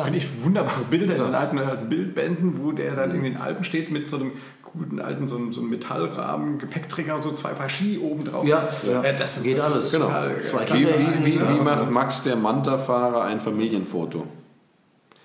[0.04, 1.20] finde ich, wunderbare Bilder ja.
[1.22, 3.16] in den alten, alten Bildbänden, wo der dann mhm.
[3.16, 7.14] in den Alpen steht mit so einem guten alten, so einem, so einem Metallrahmen, Gepäckträger
[7.14, 8.46] und so zwei Paar Ski oben drauf.
[8.46, 9.02] Ja, ja.
[9.02, 9.90] Äh, das geht das alles.
[9.90, 10.06] Genau.
[10.06, 10.34] Total,
[10.72, 14.26] wie, wie, wie, wie macht Max der Manta-Fahrer ein Familienfoto?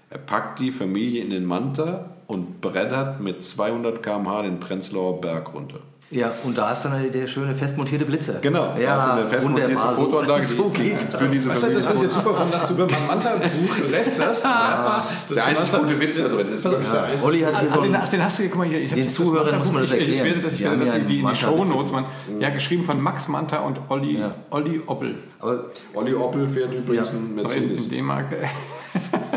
[0.10, 5.54] Er packt die Familie in den Manta und brettert mit 200 km/h den Prenzlauer Berg
[5.54, 5.80] runter.
[6.10, 8.36] Ja, und da ist dann der schöne festmontierte Blitzer.
[8.42, 11.82] Genau, ja, da ist eine festmontierte Fotoanlage, so, so geht für diese weißt Familie.
[11.82, 14.42] Das wird jetzt super kommen, dass du mein Manta-Buch lässt das.
[14.48, 16.48] Ja, das ist der einzige gute Witz da drin.
[16.50, 17.06] Das ist wirklich ja.
[17.14, 18.80] der Olli hat hier so den, den hast du hier, guck mal hier.
[18.80, 20.14] Ich den Zuhörern muss man das erklären.
[20.14, 22.06] Ich, werde das, ich werde das irgendwie in die Shownotes, man,
[22.40, 24.34] ja, geschrieben von Max Manta und Olli, ja.
[24.52, 25.16] Olli Oppel.
[25.40, 27.18] Aber Olli Oppel fährt übrigens ja.
[27.18, 27.84] ein Mercedes.
[27.84, 28.28] In D-Mark.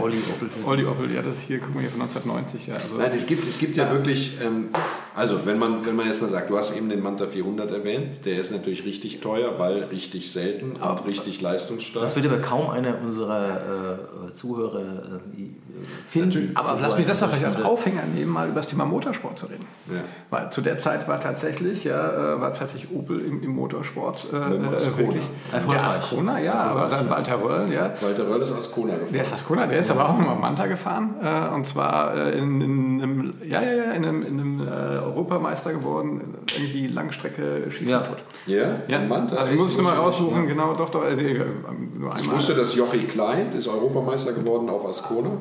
[0.02, 0.48] Olli Oppel.
[0.66, 2.66] Olli Oppel, ja, das ist hier, guck mal hier von 1990.
[2.66, 4.70] Ja, also Nein, es gibt, es gibt ja, ja wirklich, ähm,
[5.14, 8.24] also wenn man, wenn man jetzt mal sagt, du hast eben den Manta 400 erwähnt,
[8.24, 12.04] der ist natürlich richtig teuer, weil richtig selten und richtig leistungsstark.
[12.04, 16.52] Das wird aber kaum einer unserer äh, Zuhörer äh, finden.
[16.54, 19.46] Aber lass mich das doch vielleicht als Aufhänger nehmen, mal über das Thema Motorsport zu
[19.46, 19.66] reden.
[19.92, 20.00] Ja.
[20.30, 24.36] Weil zu der Zeit war tatsächlich, ja, äh, war tatsächlich Opel im, im Motorsport äh,
[24.36, 25.24] äh wirklich.
[25.52, 27.92] Der Ascona, ja, aber dann Walter Röll, ja.
[28.00, 29.12] Walter Röll ist Ascona gefahren.
[29.12, 32.60] Der ist Ascona, der ist aber auch immer Manta gefahren äh, und zwar äh, in,
[32.60, 37.88] in, einem, ja, ja, ja, in einem, in einem äh, Europameister geworden, irgendwie Langstrecke schießen
[37.88, 38.00] ja.
[38.00, 38.18] tot.
[38.46, 38.82] Yeah?
[38.88, 39.36] Ja, Manta.
[39.36, 40.48] Also muss ich mal raussuchen, ja.
[40.48, 41.02] genau, doch, doch.
[41.02, 45.38] nur ich wusste, dass Jochi Klein ist Europameister geworden auf Ascona.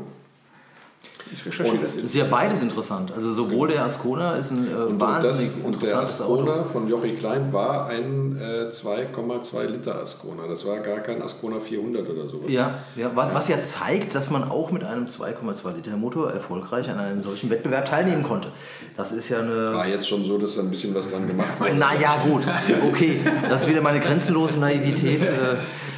[1.31, 2.05] Ich recherchiere das jetzt.
[2.05, 3.11] Ist ja beides interessant.
[3.15, 6.63] Also sowohl der Ascona ist ein äh, und wahnsinnig das, Und der Ascona Auto.
[6.63, 10.47] von Jochi Klein war ein äh, 2,2 Liter Ascona.
[10.47, 12.41] Das war gar kein Ascona 400 oder so.
[12.47, 13.33] Ja, ja, was, ja.
[13.33, 17.49] was ja zeigt, dass man auch mit einem 2,2 Liter Motor erfolgreich an einem solchen
[17.49, 18.49] Wettbewerb teilnehmen konnte.
[18.97, 19.73] Das ist ja eine...
[19.73, 21.75] War jetzt schon so, dass da ein bisschen was dran gemacht wurde.
[21.75, 22.43] Naja, gut.
[22.87, 23.19] Okay.
[23.49, 25.21] Das ist wieder meine grenzenlose Naivität.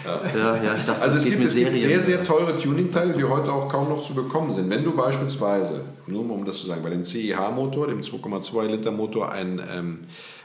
[0.06, 0.56] Ja.
[0.64, 3.68] ja, ich dachte, also es gibt, es gibt sehr, sehr teure Tuning-Teile, die heute auch
[3.68, 4.70] kaum noch zu bekommen sind.
[4.70, 8.92] Wenn du beispielsweise beispielsweise, nur um das zu sagen, bei dem CIH-Motor, dem 2,2 Liter
[8.92, 10.00] Motor, ein ähm,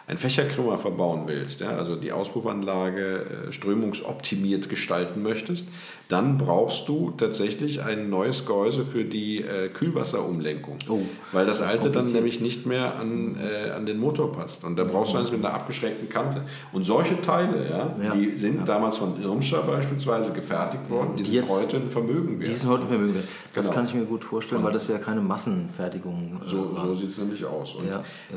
[0.09, 5.67] ein Fächerkrümmer verbauen willst, ja, also die Auspuffanlage äh, strömungsoptimiert gestalten möchtest,
[6.09, 10.77] dann brauchst du tatsächlich ein neues Gehäuse für die äh, Kühlwasserumlenkung.
[10.89, 11.01] Oh,
[11.33, 14.63] weil das, das alte dann nämlich nicht mehr an, äh, an den Motor passt.
[14.63, 16.43] Und da brauchst du eins mit einer abgeschrägten Kante.
[16.73, 18.65] Und solche Teile, ja, ja die sind ja.
[18.65, 22.53] damals von Irmscher beispielsweise gefertigt worden, die, die sind heute ein Vermögen wert.
[22.53, 23.25] Die sind heute ein Vermögen wert.
[23.55, 23.75] Das genau.
[23.75, 27.09] kann ich mir gut vorstellen, Und weil das ja keine Massenfertigung äh, So, so sieht
[27.09, 27.75] es nämlich aus.
[27.75, 27.89] Und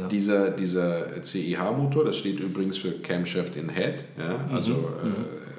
[0.09, 5.07] dieser, dieser CIH CH-Motor, das steht übrigens für Camshaft in Head, ja, mhm, also äh,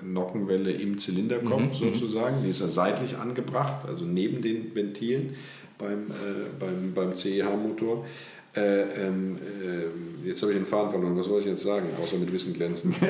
[0.07, 0.13] mhm.
[0.13, 5.35] Nockenwelle im Zylinderkopf mhm, sozusagen, die ist ja seitlich angebracht, also neben den Ventilen
[5.79, 8.05] beim, äh, beim, beim CEH-Motor.
[8.57, 11.17] Äh, ähm, äh, jetzt habe ich den Faden verloren.
[11.17, 12.93] Was soll ich jetzt sagen, außer mit Wissen glänzen?
[13.01, 13.07] du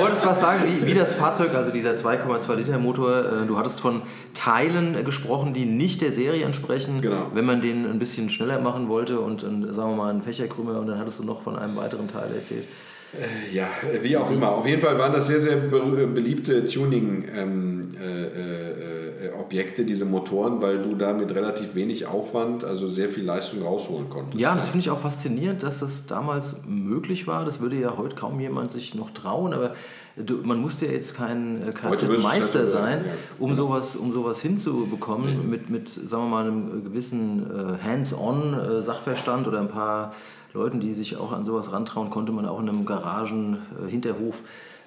[0.00, 3.82] wolltest was sagen, wie, wie, das Fahrzeug, also dieser 2,2 Liter Motor, äh, du hattest
[3.82, 4.00] von
[4.32, 7.30] Teilen gesprochen, die nicht der Serie entsprechen, genau.
[7.34, 10.80] wenn man den ein bisschen schneller machen wollte und, und sagen wir mal einen Fächerkrümmer
[10.80, 12.64] und dann hattest du noch von einem weiteren Teil erzählt.
[13.12, 13.68] Äh, ja,
[14.02, 14.52] wie auch immer.
[14.52, 19.05] Auf jeden Fall waren das sehr, sehr beliebte Tuning- ähm, äh, äh, äh,
[19.38, 24.08] Objekte, diese Motoren, weil du da mit relativ wenig Aufwand also sehr viel Leistung rausholen
[24.08, 24.38] konntest.
[24.40, 27.44] Ja, das finde ich auch faszinierend, dass das damals möglich war.
[27.44, 29.74] Das würde ja heute kaum jemand sich noch trauen, aber
[30.16, 33.04] du, man musste ja jetzt kein äh, Kfz-Meister sein,
[33.38, 35.50] um sowas, um sowas hinzubekommen mhm.
[35.50, 40.14] mit, mit, sagen wir mal, einem gewissen äh, Hands-on-Sachverstand oder ein paar
[40.52, 44.42] Leuten, die sich auch an sowas rantrauen, konnte man auch in einem Garagen-Hinterhof äh,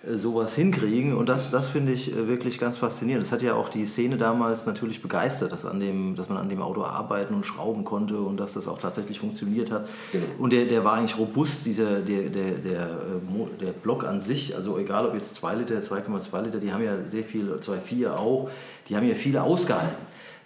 [0.07, 1.13] sowas hinkriegen.
[1.13, 3.25] Und das, das finde ich äh, wirklich ganz faszinierend.
[3.25, 6.49] Das hat ja auch die Szene damals natürlich begeistert, dass, an dem, dass man an
[6.49, 9.87] dem Auto arbeiten und schrauben konnte und dass das auch tatsächlich funktioniert hat.
[10.11, 10.25] Genau.
[10.37, 14.55] Und der, der war eigentlich robust, dieser, der, der, der, äh, der Block an sich,
[14.55, 18.49] also egal ob jetzt 2 Liter, 2,2 Liter, die haben ja sehr viel, 2,4 auch,
[18.87, 19.97] die haben ja viele ausgehalten.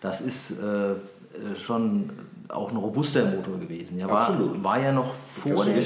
[0.01, 0.95] Das ist äh,
[1.59, 2.09] schon
[2.49, 3.97] auch ein robuster Motor gewesen.
[3.97, 4.63] Ja, war, Absolut.
[4.63, 5.82] war ja noch vor der,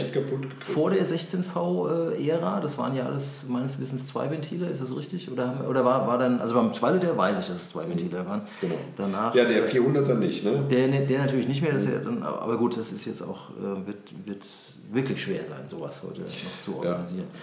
[0.59, 2.59] vor der 16V-Ära.
[2.59, 5.31] Das waren ja alles meines Wissens zwei Ventile, ist das richtig?
[5.31, 8.25] Oder, oder war, war dann, also beim 2 Liter weiß ich, dass es zwei Ventile
[8.25, 8.41] waren.
[8.61, 8.75] Genau.
[8.95, 10.63] Danach, ja, der 400er nicht, ne?
[10.69, 13.87] Der, der natürlich nicht mehr, das ja dann, aber gut, das ist jetzt auch, äh,
[13.87, 14.45] wird, wird
[14.91, 17.27] wirklich schwer sein, sowas heute noch zu organisieren.
[17.31, 17.39] Ja.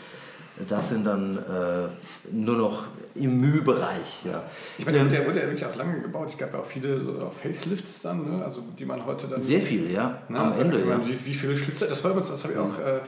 [0.68, 2.84] Das sind dann äh, nur noch
[3.16, 4.24] im Mühbereich.
[4.24, 4.44] Ja.
[4.78, 6.28] Ich meine, ähm, der wurde ja wirklich auch lange gebaut.
[6.30, 8.44] Ich gab ja auch viele so Facelifts dann, ne?
[8.44, 9.40] also die man heute dann.
[9.40, 10.22] Sehr viele, ja.
[10.28, 11.00] Na, Am also Ende, ja.
[11.04, 13.00] Wie, wie, viele Schlitze, das war übrigens, das habe ich auch äh,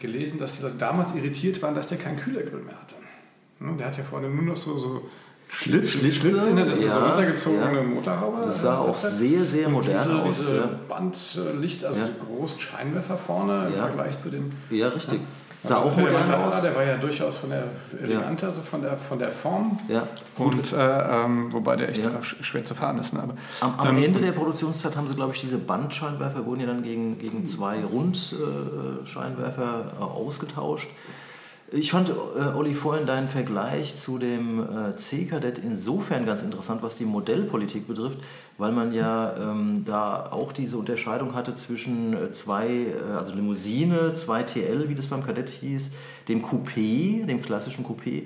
[0.00, 2.94] gelesen, dass die damals irritiert waren, dass der keinen Kühlergrill mehr hatte.
[3.58, 3.76] Ne?
[3.76, 5.02] Der hat ja vorne nur noch so, so
[5.48, 6.64] Schlitz, Schlitze, Schlitze ne?
[6.64, 7.82] das ist ja, so runtergezogene ja.
[7.82, 8.46] Motorhaube.
[8.46, 10.36] Das sah auch sehr, sehr modern diese, aus.
[10.38, 10.70] Diese ja.
[10.88, 12.06] Bandlicht, also ja.
[12.06, 14.52] die großen Scheinwerfer vorne im Vergleich zu den.
[14.70, 15.20] Ja, richtig.
[15.62, 16.60] Sah auch modern aus.
[16.62, 17.66] Der war ja durchaus von der
[18.02, 18.48] eleganter, ja.
[18.48, 19.78] also von der, von der Form.
[19.88, 20.02] Ja.
[20.36, 22.10] Und, äh, ähm, wobei der echt ja.
[22.22, 23.12] schwer zu fahren ist.
[23.12, 23.22] Ne?
[23.22, 26.66] Aber, am, am ähm, Ende der Produktionszeit haben sie, glaube ich, diese Bandscheinwerfer wurden ja
[26.66, 30.88] dann gegen, gegen zwei Rundscheinwerfer äh, ausgetauscht.
[31.74, 32.12] Ich fand, äh,
[32.54, 38.18] Olli, vorhin deinen Vergleich zu dem äh, C-Kadett insofern ganz interessant, was die Modellpolitik betrifft,
[38.58, 44.12] weil man ja ähm, da auch diese Unterscheidung hatte zwischen äh, zwei, äh, also Limousine,
[44.14, 45.92] 2TL, wie das beim Kadett hieß,
[46.28, 48.24] dem Coupé, dem klassischen Coupé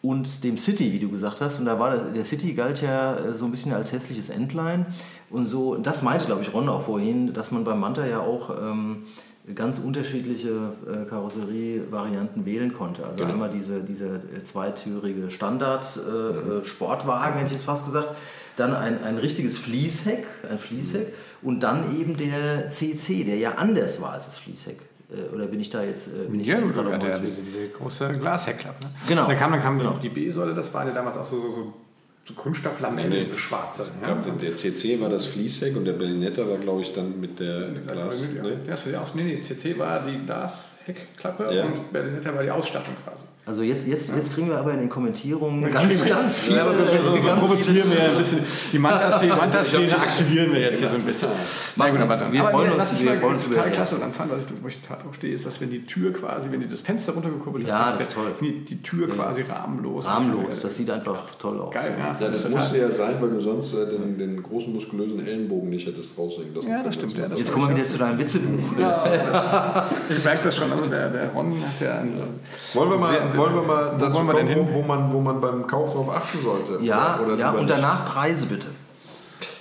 [0.00, 1.58] und dem City, wie du gesagt hast.
[1.58, 4.86] Und da war das, der City galt ja äh, so ein bisschen als hässliches Endline.
[5.30, 8.50] Und so, das meinte, glaube ich, Ron auch vorhin, dass man beim Manta ja auch...
[8.50, 9.06] Ähm,
[9.54, 13.04] ganz unterschiedliche äh, Karosserievarianten wählen konnte.
[13.04, 13.32] Also genau.
[13.32, 18.16] einmal diese, diese äh, zweitürige Standard-Sportwagen, äh, hätte ich es fast gesagt,
[18.56, 24.00] dann ein, ein richtiges Fließheck, ein Fließheck und dann eben der CC, der ja anders
[24.00, 24.78] war als das Fließheck.
[25.10, 27.68] Äh, oder bin ich da jetzt, äh, bin ich ja, jetzt gerade ja, diese, diese
[27.68, 28.84] große Glasheckklappe.
[28.84, 28.90] Ne?
[29.08, 29.22] Genau.
[29.22, 29.96] Und dann kam, dann kam genau.
[29.96, 31.74] die B-Säule, das war ja damals auch so, so, so
[32.28, 33.26] so Kunststofflamellen, nee, nee.
[33.26, 33.86] so schwarze.
[34.02, 34.14] Ja?
[34.14, 37.90] der CC war das Fließheck und der Berlinetta war, glaube ich, dann mit der mit
[37.90, 38.28] Glas.
[38.36, 38.58] Ja, ne?
[38.66, 41.64] ja, nee, nee, CC war die Glasheckklappe ja.
[41.64, 43.22] und Berlinetta war die Ausstattung quasi.
[43.48, 46.58] Also jetzt, jetzt, jetzt kriegen wir aber in den Kommentierungen ja, ganz, ganz viele...
[46.58, 48.40] Ja, aber so, so ganz provozieren wir ein bisschen.
[48.70, 51.28] Die Manta-Szene aktivieren wir jetzt hier so ein bisschen.
[51.76, 54.62] Nein, gut, aber, wir freuen uns, wir freuen uns total klasse und anfangen, was ich,
[54.62, 57.14] wo ich total drauf stehe, ist, dass wenn die Tür quasi, wenn die das Fenster
[57.14, 58.34] runtergekuppelt ja, das ist toll.
[58.38, 60.04] Die, die Tür quasi rahmenlos.
[60.04, 61.72] Rahmenlos, das sieht einfach toll aus.
[61.72, 62.18] Geil, ja.
[62.20, 65.86] ja das musste ja sein, weil du sonst äh, den, den großen muskulösen Ellenbogen nicht
[65.86, 66.70] hättest raushängen lassen.
[66.70, 67.16] Ja, das stimmt.
[67.16, 68.58] Ja, jetzt kommen wir wieder zu deinem Witzebuch.
[70.10, 72.02] Ich merke das schon, also der, der Ron hat ja...
[72.74, 75.66] Wollen wir mal, wollen wir mal dazu dazu kommen, wo, wo, man, wo man beim
[75.66, 76.84] Kauf darauf achten sollte.
[76.84, 78.66] Ja, oder, oder ja und danach Preise bitte.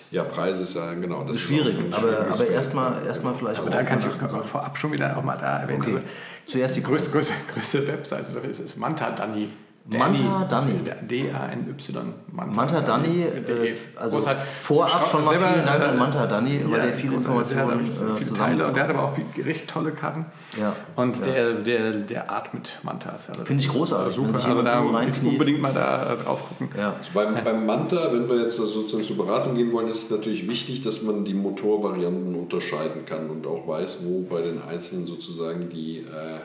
[0.09, 1.23] Ja, Preise ist ja genau.
[1.23, 3.59] Das ist schwierig, aber, aber erstmal erst vielleicht.
[3.59, 5.81] Aber da kann ich auch vorab schon wieder auch mal da erwähnen.
[5.81, 5.95] Okay.
[5.95, 6.07] Also,
[6.45, 9.49] Zuerst die größte, größte, größte Webseite dafür ist, ist Manta Dani.
[9.89, 10.73] Manta Dani.
[11.01, 12.13] D-A-N-Y.
[12.31, 16.93] Manta Dani, äh, also halt vorab schon mal vielen Dank an Manta Dani, weil der
[16.93, 18.61] viele Informationen äh, zusammen.
[18.61, 20.25] Und der hat aber auch recht tolle Karten.
[20.59, 20.75] Ja.
[20.95, 23.29] Und der, der, der atmet Mantas.
[23.29, 24.15] Also Finde ich großartig.
[24.15, 24.35] Super.
[24.35, 26.69] Also da unbedingt mal da drauf gucken.
[26.77, 26.95] Ja.
[26.97, 30.49] Also beim, beim Manta, wenn wir jetzt sozusagen zur Beratung gehen wollen, ist es natürlich
[30.49, 35.69] wichtig, dass man die Motorvarianten unterscheiden kann und auch weiß, wo bei den einzelnen sozusagen
[35.69, 36.39] die äh,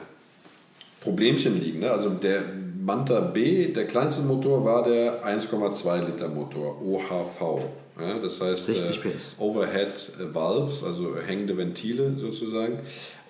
[1.01, 1.81] Problemchen liegen.
[1.81, 1.91] Ne?
[1.91, 2.43] Also der
[2.85, 7.63] Manta B, der kleinste Motor war der 1,2 Liter Motor, OHV.
[8.01, 9.05] Ja, das heißt 60 PS.
[9.05, 12.79] Äh, Overhead Valves, also hängende Ventile sozusagen.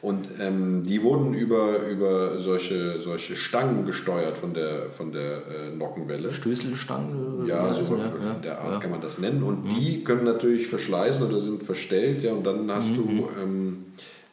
[0.00, 5.76] Und ähm, die wurden über, über solche, solche Stangen gesteuert von der, von der äh,
[5.76, 6.32] Nockenwelle.
[6.32, 7.46] Stößelstangen?
[7.46, 8.78] Ja, so ja, ja, der Art ja.
[8.80, 9.42] kann man das nennen.
[9.42, 9.70] Und mhm.
[9.70, 12.22] die können natürlich verschleißen oder sind verstellt.
[12.22, 12.96] Ja, und dann hast mhm.
[12.96, 13.84] du ähm,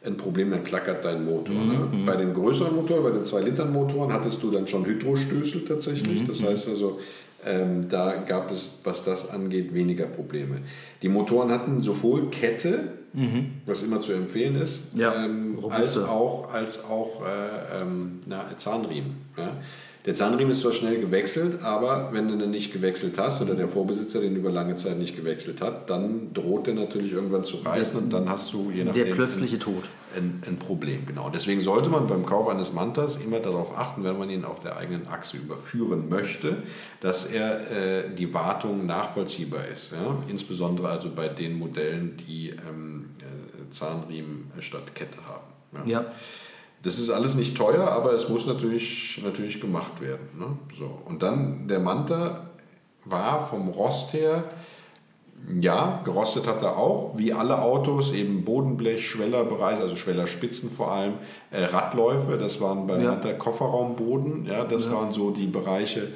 [0.04, 1.54] ein Problem, dann klackert dein Motor.
[1.54, 1.74] Ne?
[1.74, 2.00] Mhm.
[2.00, 2.06] Ne?
[2.06, 6.22] Bei den größeren Motoren, bei den 2-Liter-Motoren hattest du dann schon Hydrostößel tatsächlich.
[6.22, 6.26] Mhm.
[6.26, 7.00] Das heißt also,
[7.44, 10.56] ähm, da gab es, was das angeht, weniger Probleme.
[11.02, 13.60] Die Motoren hatten sowohl Kette, mhm.
[13.66, 19.16] was immer zu empfehlen ist, ja, ähm, als auch, als auch äh, ähm, na, Zahnriemen.
[19.36, 19.56] Ja?
[20.06, 23.68] Der Zahnriemen ist zwar schnell gewechselt, aber wenn du den nicht gewechselt hast oder der
[23.68, 27.98] Vorbesitzer den über lange Zeit nicht gewechselt hat, dann droht der natürlich irgendwann zu reißen
[27.98, 29.04] und dann hast du je nachdem...
[29.04, 29.90] Der plötzliche Tod.
[30.16, 31.28] Ein, ein, Problem, genau.
[31.28, 34.76] Deswegen sollte man beim Kauf eines Mantas immer darauf achten, wenn man ihn auf der
[34.78, 36.62] eigenen Achse überführen möchte,
[37.00, 39.92] dass er äh, die Wartung nachvollziehbar ist.
[39.92, 40.18] Ja?
[40.28, 45.88] Insbesondere also bei den Modellen, die ähm, äh, Zahnriemen statt Kette haben.
[45.88, 46.00] ja.
[46.00, 46.06] ja.
[46.82, 50.28] Das ist alles nicht teuer, aber es muss natürlich, natürlich gemacht werden.
[50.38, 50.46] Ne?
[50.76, 50.90] So.
[51.04, 52.50] Und dann der Manta
[53.04, 54.44] war vom Rost her,
[55.60, 61.14] ja, gerostet hat er auch, wie alle Autos, eben Bodenblech, Schwellerbereich, also Schwellerspitzen vor allem,
[61.50, 63.10] äh, Radläufe, das waren beim ja.
[63.12, 64.92] Manta Kofferraumboden, ja, das ja.
[64.92, 66.08] waren so die Bereiche,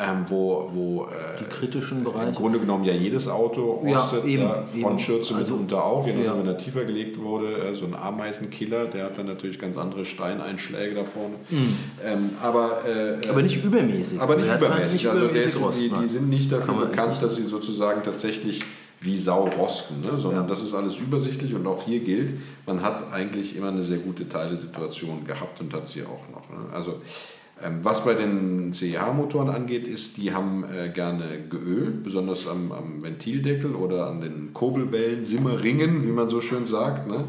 [0.00, 1.08] ähm, wo, wo äh,
[1.40, 2.28] die kritischen Bereiche.
[2.28, 6.14] im Grunde genommen ja jedes Auto rostet, ja, eben, ja, Frontschürze also, mitunter auch, je
[6.14, 6.38] nachdem, ja.
[6.38, 10.06] wenn er tiefer gelegt wurde, äh, so ein Ameisenkiller, der hat dann natürlich ganz andere
[10.06, 11.34] Steineinschläge da vorne.
[11.50, 11.76] Mhm.
[12.02, 14.20] Ähm, aber, äh, aber nicht übermäßig.
[14.20, 14.92] Aber nicht der übermäßig.
[14.92, 18.62] Nicht also übermäßig ist, die, die, sind nicht dafür bekannt, dass sie sozusagen tatsächlich
[19.02, 20.18] wie Sau rosten, ne?
[20.18, 20.48] sondern ja.
[20.48, 24.28] das ist alles übersichtlich und auch hier gilt, man hat eigentlich immer eine sehr gute
[24.28, 26.48] Teilesituation gehabt und hat sie auch noch.
[26.50, 26.72] Ne?
[26.72, 27.39] Also ähm,
[27.82, 33.74] was bei den CEH-Motoren angeht, ist, die haben äh, gerne geölt, besonders am, am, Ventildeckel
[33.74, 37.06] oder an den Kurbelwellen, Simmerringen, wie man so schön sagt.
[37.06, 37.24] Ne?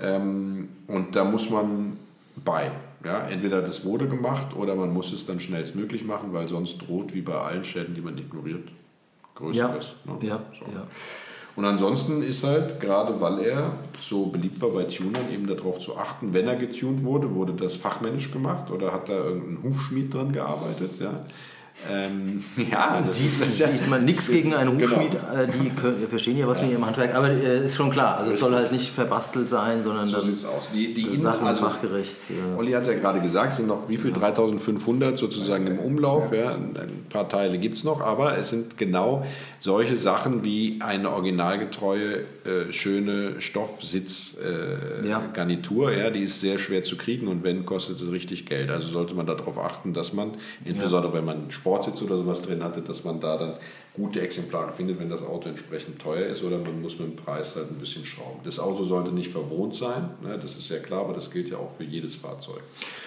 [0.00, 1.96] Ähm, und da muss man
[2.44, 2.70] bei.
[3.04, 3.26] Ja?
[3.26, 7.22] Entweder das wurde gemacht oder man muss es dann schnellstmöglich machen, weil sonst droht, wie
[7.22, 8.68] bei allen Schäden, die man ignoriert,
[9.34, 9.94] größeres.
[10.04, 10.18] Ja, ne?
[10.22, 10.64] ja, so.
[10.72, 10.86] ja.
[11.56, 15.96] Und ansonsten ist halt, gerade weil er so beliebt war bei Tunern, eben darauf zu
[15.96, 20.32] achten, wenn er getuned wurde, wurde das fachmännisch gemacht oder hat da irgendein Hufschmied dran
[20.32, 20.92] gearbeitet.
[21.00, 21.20] Ja?
[21.90, 24.90] Ähm, ja, sieht, ist, sieht man nichts gegen einen genau.
[24.90, 25.52] Hufschmied, genau.
[25.62, 26.64] die können, verstehen ja was ja.
[26.64, 29.82] von ihrem Handwerk, aber äh, ist schon klar, also es soll halt nicht verbastelt sein,
[29.82, 30.70] sondern so sieht's aus.
[30.74, 32.16] Die, die Sachen also, fachgerecht.
[32.30, 32.58] Ja.
[32.58, 36.54] Olli hat ja gerade gesagt, es sind noch wie viel 3500 sozusagen im Umlauf, ja.
[36.54, 39.24] ein paar Teile gibt es noch, aber es sind genau
[39.66, 46.04] solche Sachen wie eine originalgetreue, äh, schöne Stoffsitzgarnitur, äh, ja.
[46.04, 46.10] ja.
[46.10, 48.70] die ist sehr schwer zu kriegen und wenn, kostet es richtig Geld.
[48.70, 52.80] Also sollte man darauf achten, dass man, insbesondere wenn man Sportsitz oder sowas drin hatte,
[52.80, 53.54] dass man da dann
[53.96, 57.56] gute Exemplare findet, wenn das Auto entsprechend teuer ist oder man muss mit dem Preis
[57.56, 58.40] halt ein bisschen schrauben.
[58.44, 61.56] Das Auto sollte nicht verwohnt sein, ne, das ist ja klar, aber das gilt ja
[61.56, 62.60] auch für jedes Fahrzeug.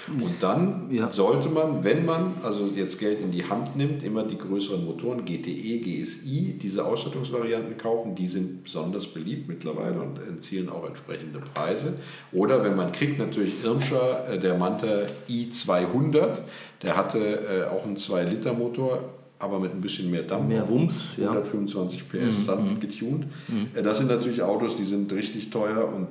[0.07, 1.11] Und dann ja.
[1.11, 5.23] sollte man, wenn man also jetzt Geld in die Hand nimmt, immer die größeren Motoren,
[5.25, 11.93] GTE, GSI, diese Ausstattungsvarianten kaufen, die sind besonders beliebt mittlerweile und erzielen auch entsprechende Preise.
[12.31, 16.39] Oder wenn man kriegt, natürlich Irmscher, äh, der Manta i200,
[16.81, 20.47] der hatte äh, auch einen 2-Liter-Motor, aber mit ein bisschen mehr Dampf.
[20.47, 22.27] Mehr Wumms, 125 ja.
[22.27, 22.43] PS, mhm.
[22.43, 22.79] sanft mhm.
[22.79, 23.25] getuned.
[23.47, 23.67] Mhm.
[23.73, 26.07] Äh, das sind natürlich Autos, die sind richtig teuer und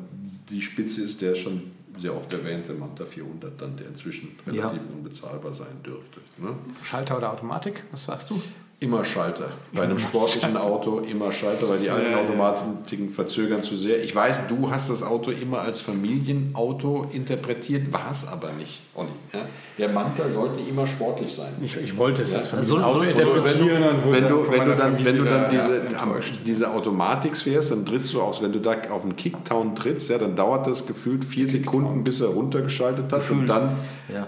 [0.51, 1.63] die Spitze ist der schon
[1.99, 4.95] sehr oft erwähnte Manta 400 dann, der inzwischen relativ ja.
[4.97, 6.21] unbezahlbar sein dürfte.
[6.39, 6.55] Ne?
[6.83, 8.41] Schalter oder Automatik, was sagst du?
[8.81, 9.51] Immer Schalter.
[9.73, 14.05] Bei einem sportlichen Auto immer Schalter, weil die alten Automatiken verzögern zu sehr.
[14.05, 19.09] Ich weiß, du hast das Auto immer als Familienauto interpretiert, war es aber nicht, Olli.
[19.33, 19.41] Ja?
[19.79, 21.55] Der Manta sollte immer sportlich sein.
[21.61, 22.39] Ich, ich wollte es ja.
[22.39, 23.83] als Familienauto so, interpretieren.
[24.13, 28.15] Wenn du, wenn du dann, wenn du dann diese, ja, diese Automatik fährst, dann trittst
[28.15, 31.49] du auf, wenn du da auf den Kicktown trittst, ja, dann dauert das gefühlt vier
[31.49, 33.41] Sekunden, bis er runtergeschaltet hat Gefühlt.
[33.41, 33.71] und dann
[34.09, 34.23] äh,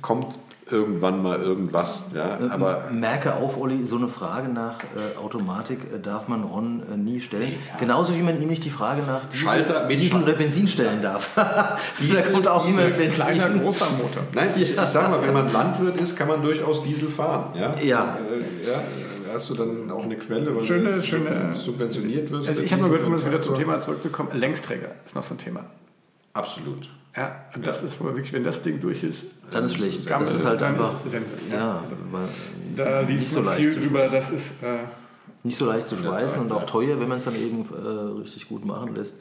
[0.00, 0.28] kommt
[0.70, 2.02] irgendwann mal irgendwas.
[2.14, 6.42] Ja, äh, aber Merke auf, Olli, so eine Frage nach äh, Automatik äh, darf man
[6.42, 7.52] Ron äh, nie stellen.
[7.52, 7.78] Ja.
[7.78, 11.30] Genauso wie man ihm nicht die Frage nach Diesel, Schalter Diesel oder Benzin stellen darf.
[12.00, 13.12] Diesel, da kommt auch immer Benzin.
[13.12, 14.22] kleiner, großer Motor.
[14.34, 17.50] Nein, ich, ich sag mal, wenn man Landwirt ist, kann man durchaus Diesel fahren.
[17.54, 17.76] Ja.
[17.78, 18.18] ja.
[18.28, 18.82] Äh, ja
[19.32, 22.48] hast du dann auch eine Quelle, weil schöne, du schöne, subventioniert wirst.
[22.48, 25.34] Also ich habe nur gehört, um jetzt wieder zum Thema zurückzukommen, Längsträger ist noch so
[25.34, 25.64] ein Thema.
[26.36, 26.90] Absolut.
[27.16, 27.86] Ja, und das ja.
[27.86, 29.24] ist wirklich, wenn das Ding durch ist.
[29.50, 30.08] Dann ist schlecht.
[30.10, 30.94] Das ist halt einfach.
[31.04, 31.16] Ist
[31.50, 31.82] ja,
[32.76, 34.62] da liest so man viel über, das ist.
[34.62, 34.84] Äh,
[35.42, 38.48] nicht so leicht zu schweißen und auch teuer, wenn man es dann eben äh, richtig
[38.48, 39.14] gut machen lässt.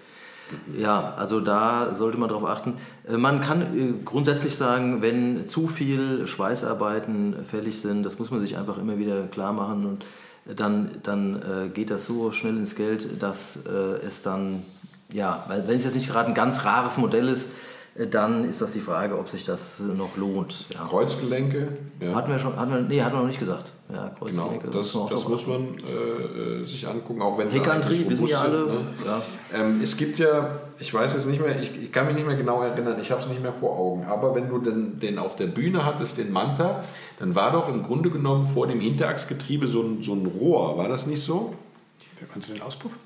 [0.78, 2.76] Ja, also da sollte man darauf achten.
[3.08, 8.40] Äh, man kann äh, grundsätzlich sagen, wenn zu viel Schweißarbeiten fällig sind, das muss man
[8.40, 10.06] sich einfach immer wieder klar machen und
[10.56, 14.62] dann, dann äh, geht das so schnell ins Geld, dass es dann,
[15.12, 17.50] ja, weil wenn es jetzt nicht gerade ein ganz rares Modell ist,
[18.12, 20.66] dann ist das die Frage, ob sich das noch lohnt.
[20.74, 20.84] Ja.
[20.84, 21.70] Kreuzgelenke?
[22.02, 22.14] Ja.
[22.14, 23.72] Hatten wir schon, hatten wir, nee, hatten wir noch nicht gesagt.
[23.88, 24.68] Ja, Kreuzgelenke.
[24.68, 27.50] Genau, das, das, das muss man äh, äh, sich angucken, auch wenn
[28.10, 28.66] wissen ja alle.
[28.66, 28.78] Ne?
[29.06, 29.22] Ja.
[29.54, 32.36] Ähm, es gibt ja, ich weiß jetzt nicht mehr, ich, ich kann mich nicht mehr
[32.36, 35.38] genau erinnern, ich habe es nicht mehr vor Augen, aber wenn du den, den auf
[35.38, 36.84] der Bühne hattest, den Manta,
[37.20, 40.90] dann war doch im Grunde genommen vor dem Hinterachsgetriebe so ein, so ein Rohr, war
[40.90, 41.54] das nicht so?
[42.32, 42.98] Kannst du den Auspuff?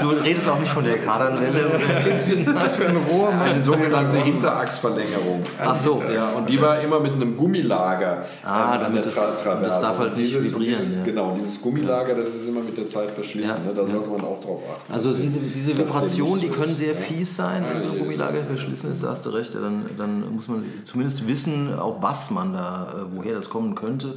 [0.00, 1.70] du redest auch nicht von der Kardanwelle.
[2.54, 3.28] Was für ein Rohr?
[3.28, 5.42] Eine sogenannte Hinterachsverlängerung.
[5.58, 6.02] Ach so.
[6.12, 9.66] Ja, und die war immer mit einem Gummilager ah, ähm, damit der Tra Traverse.
[9.66, 10.80] Das darf halt nicht dieses, vibrieren.
[10.80, 11.04] Dieses, ja.
[11.04, 13.56] Genau, dieses Gummilager, das ist immer mit der Zeit verschlissen.
[13.62, 13.72] Ja.
[13.72, 13.76] Ne?
[13.76, 14.92] Da sollte man auch drauf achten.
[14.94, 19.02] Also diese, diese Vibrationen, die können sehr fies sein, wenn so ein Gummilager verschlissen ist,
[19.02, 19.54] da hast du recht.
[19.54, 24.16] Dann, dann muss man zumindest wissen, auch was man da, äh, woher das kommen könnte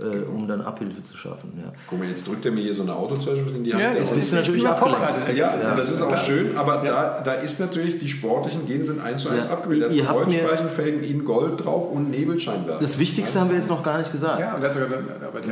[0.00, 1.52] äh, um dann Abhilfe zu schaffen.
[1.56, 1.72] Ja.
[1.88, 3.82] Guck mal, jetzt drückt er mir hier so eine Autozeitschrift in die Hand.
[3.82, 5.28] Ja, jetzt bist du natürlich abgelenkt.
[5.36, 7.20] Ja, ja, das ist auch schön, aber ja.
[7.20, 9.52] da, da ist natürlich, die sportlichen Gene sind eins zu eins ja.
[9.52, 9.92] abgebildet.
[9.92, 12.80] Ihr Kreuzspeichenfelgen in Gold drauf und Nebelscheinwerfer.
[12.80, 14.40] Das Wichtigste haben wir jetzt noch gar nicht gesagt.
[14.40, 14.90] Ja, und aber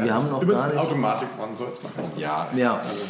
[0.04, 0.78] wir haben noch gar nicht...
[0.78, 2.74] Automatik, man soll jetzt mal Ja, ja.
[2.74, 3.02] Also.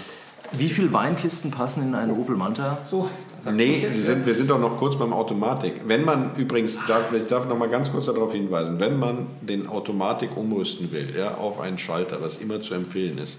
[0.59, 2.78] Wie viele Weinkisten passen in eine Opel Manta?
[2.84, 3.09] So,
[3.50, 5.82] nee, wir sind, wir sind doch noch kurz beim Automatik.
[5.86, 9.66] Wenn man übrigens, darf, ich darf noch mal ganz kurz darauf hinweisen, wenn man den
[9.66, 13.38] Automatik umrüsten will, ja, auf einen Schalter, was immer zu empfehlen ist,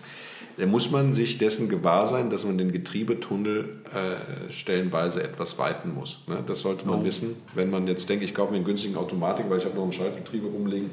[0.57, 5.93] dann muss man sich dessen gewahr sein, dass man den Getriebetunnel äh, stellenweise etwas weiten
[5.93, 6.19] muss.
[6.27, 6.43] Ne?
[6.45, 7.05] Das sollte man oh.
[7.05, 9.85] wissen, wenn man jetzt denkt, ich kaufe mir einen günstigen Automatik, weil ich habe noch
[9.85, 10.91] ein Schaltgetriebe rumliegen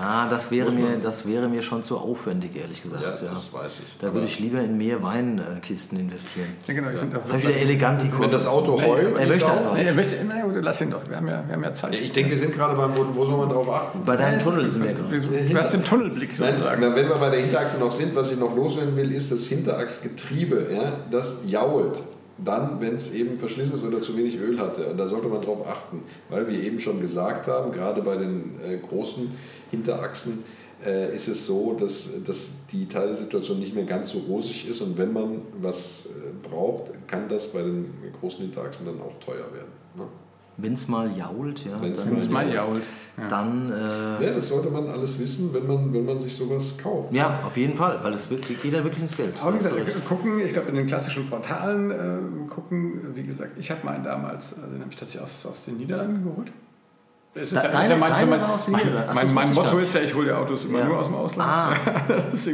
[0.00, 3.02] Ah, das wäre, mir, das wäre mir schon zu aufwendig, ehrlich gesagt.
[3.02, 3.30] Ja, ja.
[3.30, 3.98] das weiß ich.
[4.00, 6.48] Da würde ich lieber in mehr Weinkisten investieren.
[6.66, 6.88] Ja, genau.
[6.90, 7.04] Ich ja.
[7.04, 8.24] Da wieder elegant die Kurve.
[8.24, 9.18] Wenn das Auto heult.
[9.18, 9.74] Er möchte einfach.
[9.74, 11.06] Nee, er möchte, na gut, lass ihn doch.
[11.08, 11.94] Wir haben ja, wir haben ja Zeit.
[11.94, 13.10] ich denke, wir sind gerade beim Boden.
[13.14, 14.00] Wo soll man drauf achten?
[14.04, 16.80] Bei deinem Tunnel sind wir Du hast den Tunnelblick sozusagen.
[16.80, 19.46] Nein, wenn wir bei der Hinterachse noch sind, was ich noch loswerden will, ist das
[19.46, 20.68] Hinterachsgetriebe.
[20.72, 22.02] Ja, das jault
[22.38, 24.90] dann, wenn es eben verschlissen ist oder zu wenig Öl hatte.
[24.90, 28.54] Und da sollte man darauf achten, weil wir eben schon gesagt haben, gerade bei den
[28.64, 29.30] äh, großen
[29.70, 30.44] Hinterachsen,
[30.84, 34.98] äh, ist es so, dass, dass die Teilsituation nicht mehr ganz so rosig ist und
[34.98, 39.72] wenn man was äh, braucht, kann das bei den großen Hinterachsen dann auch teuer werden.
[39.96, 40.06] Ne?
[40.56, 41.80] Wenn es mal jault, ja.
[41.80, 42.82] Wenn es mal jault.
[43.16, 43.28] Ja.
[43.28, 43.70] Dann.
[43.70, 47.12] Äh, ja, das sollte man alles wissen, wenn man, wenn man sich sowas kauft.
[47.12, 49.34] Ja, auf jeden Fall, weil es wird, geht ja wirklich ins Geld.
[49.40, 53.70] Aber wie gesagt, gucken, ich glaube, in den klassischen Portalen äh, gucken, wie gesagt, ich
[53.70, 56.52] habe meinen damals, äh, den habe ich tatsächlich aus, aus den Niederlanden geholt.
[57.34, 60.02] Es ist, da, ja, deine, ist ja mein, mein, mein, mein, mein Motto ist ja,
[60.02, 60.84] ich hole die Autos immer ja.
[60.84, 61.50] nur aus dem Ausland.
[61.50, 61.74] Ah.
[62.08, 62.44] Das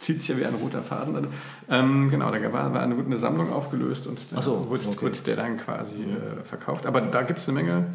[0.00, 1.26] zieht sich ja wie ein roter Faden.
[1.68, 5.02] Ähm, genau, da war, war eine, eine Sammlung aufgelöst und da so, wurde, okay.
[5.02, 6.86] wurde, der dann quasi äh, verkauft.
[6.86, 7.86] Aber da gibt es eine Menge,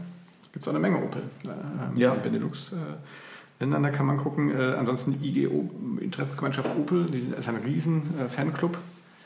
[0.51, 1.23] gibt's auch eine Menge Opel.
[1.45, 2.13] Äh, ja.
[2.13, 2.73] Benelux.
[2.73, 2.75] Äh,
[3.59, 4.51] Ländern, da kann man gucken.
[4.51, 5.69] Äh, ansonsten IGO,
[5.99, 8.77] Interessensgemeinschaft Opel, die ist ein riesen Fanclub.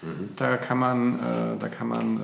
[0.06, 0.30] Mhm.
[0.36, 2.20] Da kann man, äh, da kann man, äh,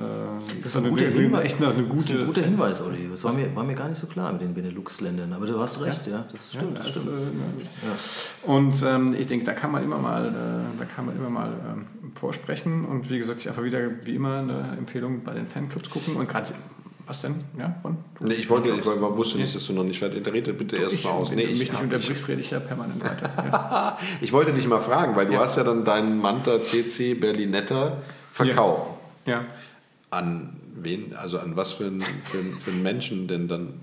[0.62, 1.44] das ist, ein guter eine, Hinweis.
[1.44, 3.08] echt eine, gute, das ist ein guter Hinweis, Olli.
[3.10, 5.32] Das war mir, war mir gar nicht so klar mit den Benelux-Ländern.
[5.32, 6.78] Aber du hast recht, ja, ja das stimmt.
[6.78, 7.08] Ja, das stimmt.
[7.08, 8.54] Äh, ja.
[8.54, 11.52] Und ähm, ich denke, da kann man immer mal, äh, da kann man immer mal
[11.72, 12.84] ähm, vorsprechen.
[12.84, 16.28] Und wie gesagt, ich einfach wieder wie immer eine Empfehlung bei den Fanclubs gucken und
[16.28, 16.52] gerade
[17.06, 17.34] was denn?
[17.58, 17.96] Ja, Ron?
[18.20, 21.10] Nee, ich wollte, ich wusste nicht, dass du noch nicht fertig Rede bitte erst mal
[21.10, 21.30] aus.
[21.30, 23.30] Wenn nee, du mich nicht unterbrichst, rede ich ja permanent weiter.
[23.52, 23.98] Ja.
[24.20, 25.40] ich wollte dich mal fragen, weil du ja.
[25.40, 27.98] hast ja dann deinen Manta CC Berlinetta
[28.30, 28.88] verkauft.
[29.26, 29.32] Ja.
[29.32, 29.44] ja.
[30.10, 33.74] An wen, also an was für einen für, für einen Menschen denn dann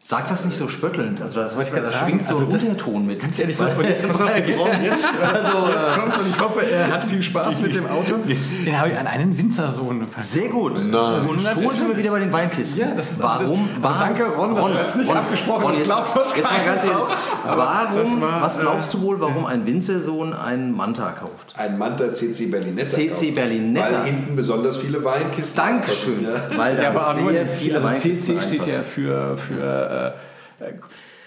[0.00, 1.20] Sag das nicht so spöttelnd.
[1.20, 3.20] Also das, das, das schwingt so also ein Unterton mit.
[3.20, 7.04] Ganz ehrlich, so, jetzt, pass auf, jetzt, also, jetzt kommt und ich hoffe, er hat
[7.04, 8.14] viel Spaß mit dem Auto.
[8.64, 10.28] Den habe ich an einen Winzersohn verkauft.
[10.28, 10.78] Sehr gut.
[10.78, 12.80] Und schon sind wir wieder bei den Weinkisten.
[12.80, 13.68] Ja, das ist warum?
[13.82, 15.62] Das, also danke, Ron, Ron, das ist nicht Ron, abgesprochen.
[15.64, 17.04] Ron, jetzt, ich glaube, jetzt mal ganz ehrlich.
[17.44, 21.54] Warum, war, was glaubst du wohl, warum ein Winzersohn einen Manta kauft?
[21.56, 22.88] Ein Manta CC Berlinetta.
[22.88, 23.90] CC Berlinetta.
[23.90, 25.56] Weil hinten besonders viele Weinkisten.
[25.56, 26.26] Dankeschön.
[26.56, 30.12] Weil ja, aber auch nur viele also CC steht ja für äh, äh,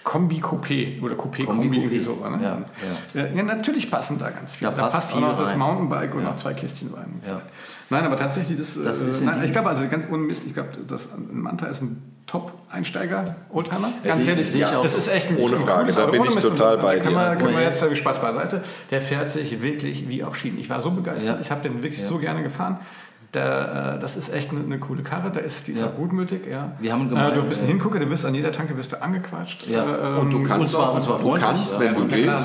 [0.02, 2.14] Kombi Coupé oder Coupé Kombi, Kombi irgendwie so.
[2.14, 2.40] Ne?
[2.42, 2.58] Ja,
[3.14, 3.26] ja.
[3.34, 4.70] ja, natürlich passen da ganz viele.
[4.72, 7.22] Da, da passt, auch noch das Mountainbike und noch zwei Kistchen rein.
[7.92, 10.54] Nein, aber tatsächlich, das, das äh, ist nein, ich glaube, also ganz ohne Mist, ich
[10.54, 13.92] glaube, das ein Manta ist ein Top-Einsteiger-Oldtimer.
[14.02, 17.02] Ganz ehrlich, ja, das ist echt ein Ohne Frage, da bin ich total bei dir.
[17.02, 18.62] Kann man, kann man jetzt Spaß beiseite.
[18.90, 20.58] Der fährt sich wirklich wie auf Schienen.
[20.58, 22.78] Ich war so begeistert, ich habe den wirklich so gerne gefahren.
[23.34, 25.86] Der, äh, das ist echt eine, eine, coole Karre, da ist, die ist ja.
[25.86, 26.42] auch gutmütig.
[26.50, 26.72] Ja.
[26.78, 29.00] Wir haben gemeint, äh, du bist ein Hingucker, du wirst an jeder Tanke wirst du
[29.00, 29.66] angequatscht.
[29.68, 30.18] Ja.
[30.18, 32.44] Und du kannst, und zwar, und zwar du kannst wenn du willst, klar,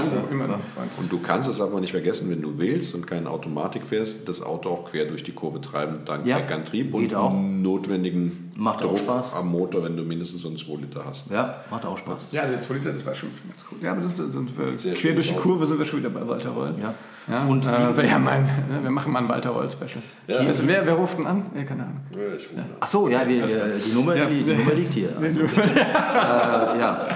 [0.98, 4.42] und du kannst, darf man nicht vergessen, wenn du willst und keine Automatik fährst, das
[4.42, 6.38] Auto auch quer durch die Kurve treiben, dank ja.
[6.38, 7.34] Antrieb und auch.
[7.34, 9.34] notwendigen macht Druck auch Spaß.
[9.34, 11.30] am Motor, wenn du mindestens so einen 2 Liter hast.
[11.30, 12.28] Ja, macht auch Spaß.
[12.32, 13.78] Ja, also 2 Liter, das war schon, schon ganz cool.
[13.82, 16.76] Ja, aber das, das, quer durch die Kurve sind wir schon wieder bei Walter Roll.
[16.82, 16.94] Ja.
[17.30, 20.02] Ja, und äh, ja, mein, ne, wir machen mal ein Walter Roll Special.
[20.28, 20.38] Ja.
[20.38, 21.46] Also, wer, wer ruft denn an?
[21.54, 22.00] Ja, keine Ahnung.
[22.12, 22.64] Ja, ich ja.
[22.80, 25.10] Ach so, ja, wir, die, Nummer, die, die, Nummer liegt hier.
[25.18, 27.08] Also, äh, ja.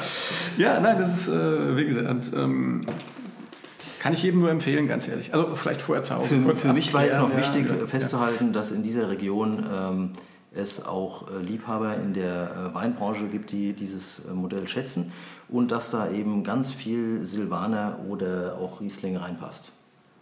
[0.57, 2.81] ja, nein, das ist, äh, wie gesagt, und, ähm,
[3.99, 5.33] kann ich jedem nur empfehlen, ganz ehrlich.
[5.33, 6.41] Also vielleicht vorher zu Hause.
[6.41, 10.09] Für, für mich war es noch wichtig festzuhalten, dass in dieser Region ähm,
[10.53, 15.11] es auch äh, Liebhaber in der äh, Weinbranche gibt, die dieses äh, Modell schätzen
[15.47, 19.71] und dass da eben ganz viel Silvaner oder auch Riesling reinpasst.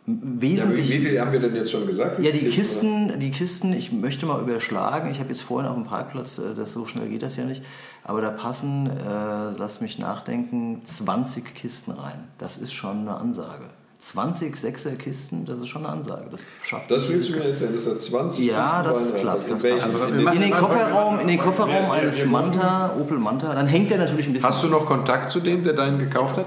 [0.05, 0.89] wesentlich.
[0.89, 2.19] Ja, wie, viel haben wir denn jetzt schon gesagt?
[2.19, 5.09] Ja, die Kisten, Kisten die Kisten, ich möchte mal überschlagen.
[5.09, 7.63] Ich habe jetzt vorhin auf dem Parkplatz, das so schnell geht das ja nicht,
[8.03, 12.27] aber da passen, äh, lass mich nachdenken, 20 Kisten rein.
[12.37, 13.65] Das ist schon eine Ansage.
[13.99, 16.27] 20 Sechser-Kisten, das ist schon eine Ansage.
[16.31, 19.51] Das schafft Das willst du mir erzählen, das hat 20 Ja, das klappt.
[19.51, 23.91] Das in, in, in, den Kofferraum, in den Kofferraum eines Manta, Opel Manta, dann hängt
[23.91, 24.47] der natürlich ein bisschen.
[24.47, 26.45] Hast du noch Kontakt zu dem, der deinen gekauft hat?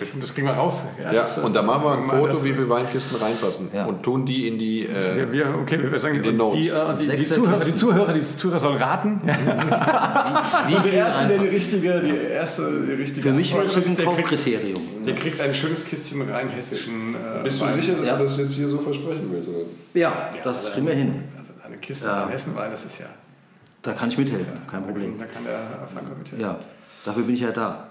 [0.00, 0.86] Bestimmt, das kriegen wir raus.
[0.98, 3.68] Ja, ja und da machen wir ein Foto, wie viele Weinkisten reinpassen.
[3.70, 3.84] Ja.
[3.84, 4.86] Und tun die in die.
[4.86, 8.22] Äh, wir, wir, okay, wir sagen, die, die, äh, die, die, Zuhörer, die Zuhörer, die
[8.22, 9.20] Zuhörer sollen raten.
[10.68, 13.28] wie, wie der Erste, der die richtige, die erste, die richtige.
[13.28, 15.04] Für mich wäre das ein Kaufkriterium.
[15.06, 17.14] Der kriegt ein schönes Kistchen rein hessischen.
[17.14, 17.74] Äh, Bist du Wein.
[17.74, 18.16] sicher, dass ja.
[18.16, 19.50] du das jetzt hier so versprechen willst?
[19.50, 19.66] Oder?
[19.92, 21.24] Ja, das also kriegen wir hin.
[21.36, 22.26] Also eine Kiste ja.
[22.26, 23.06] Hessenwein, das ist ja.
[23.82, 25.18] Da kann ich mithelfen, kein Problem.
[25.18, 26.40] Da kann der Franco mithelfen.
[26.40, 26.58] Ja,
[27.04, 27.88] dafür bin ich ja da.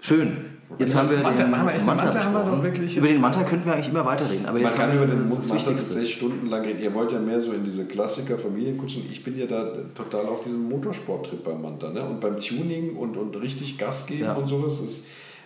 [0.00, 0.55] Schön.
[0.78, 3.66] Jetzt haben wir Manta, den Manta, Manta haben wir doch wirklich Über den Manta könnten
[3.66, 4.46] wir eigentlich immer weiterreden.
[4.46, 6.80] Aber Man kann über den Manta tatsächlich stundenlang reden.
[6.80, 9.04] Ihr wollt ja mehr so in diese Klassiker Familienkutschen.
[9.10, 11.90] Ich bin ja da total auf diesem Motorsporttrip beim Manta.
[11.90, 12.04] Ne?
[12.04, 14.34] Und beim Tuning und, und richtig Gas geben ja.
[14.34, 14.80] und sowas.
[14.80, 15.04] Ist,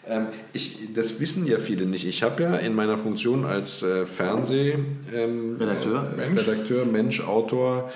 [0.08, 2.06] ähm, ich, das wissen ja viele nicht.
[2.06, 6.48] Ich habe ja in meiner Funktion als äh, Fernsehredakteur, ähm, äh, Mensch.
[6.48, 7.90] Redakteur, Mensch, Autor,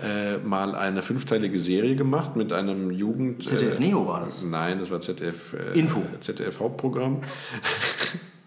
[0.00, 3.46] äh, mal eine fünfteilige Serie gemacht mit einem Jugend.
[3.46, 4.42] ZDF Neo war das?
[4.42, 5.54] Nein, das war ZDF.
[5.54, 6.02] Äh, Info.
[6.20, 7.22] ZDF Hauptprogramm.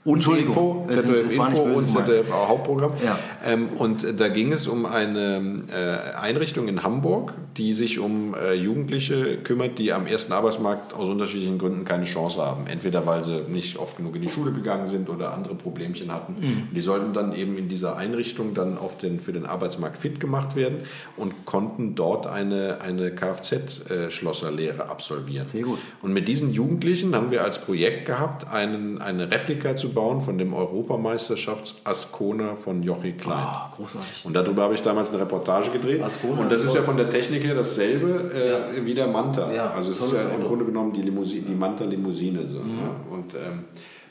[0.06, 2.92] Und Info, ZDF Info und ZDF Hauptprogramm.
[3.04, 3.18] Ja.
[3.44, 8.54] Ähm, und da ging es um eine äh, Einrichtung in Hamburg, die sich um äh,
[8.54, 12.68] Jugendliche kümmert, die am ersten Arbeitsmarkt aus unterschiedlichen Gründen keine Chance haben.
[12.68, 16.36] Entweder weil sie nicht oft genug in die Schule gegangen sind oder andere Problemchen hatten.
[16.40, 16.68] Mhm.
[16.76, 20.56] Die sollten dann eben in dieser Einrichtung dann auf den, für den Arbeitsmarkt fit gemacht
[20.56, 20.82] werden
[21.18, 25.48] und konnten dort eine, eine Kfz-Schlosserlehre äh, absolvieren.
[25.48, 25.80] Sehr gut.
[26.04, 30.38] Und mit diesen Jugendlichen haben wir als Projekt gehabt, einen, eine Replika zu bauen von
[30.38, 33.44] dem Europameisterschafts-Ascona von Jochi Klein.
[33.44, 34.26] Oh, großartig.
[34.26, 36.04] Und darüber habe ich damals eine Reportage gedreht.
[36.04, 38.86] Ascona und das ist ja von der Technik her dasselbe äh, ja.
[38.86, 39.52] wie der Manta.
[39.52, 42.46] Ja, also es ist ja im Grunde genommen die, Limousine, die Manta-Limousine.
[42.46, 42.78] So, mhm.
[42.78, 42.96] ja.
[43.10, 43.66] Und ähm,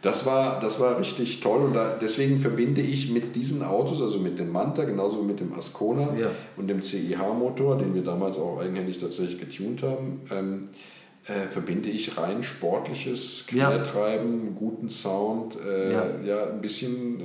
[0.05, 4.18] das war, das war richtig toll und da, deswegen verbinde ich mit diesen Autos, also
[4.18, 6.30] mit dem Manta, genauso wie mit dem Ascona ja.
[6.59, 10.68] und dem CIH-Motor, den wir damals auch eigenhändig tatsächlich getunt haben, ähm,
[11.27, 14.53] äh, verbinde ich rein sportliches Quertreiben, ja.
[14.59, 16.07] guten Sound, äh, ja.
[16.25, 16.47] ja.
[16.51, 17.25] ein bisschen äh,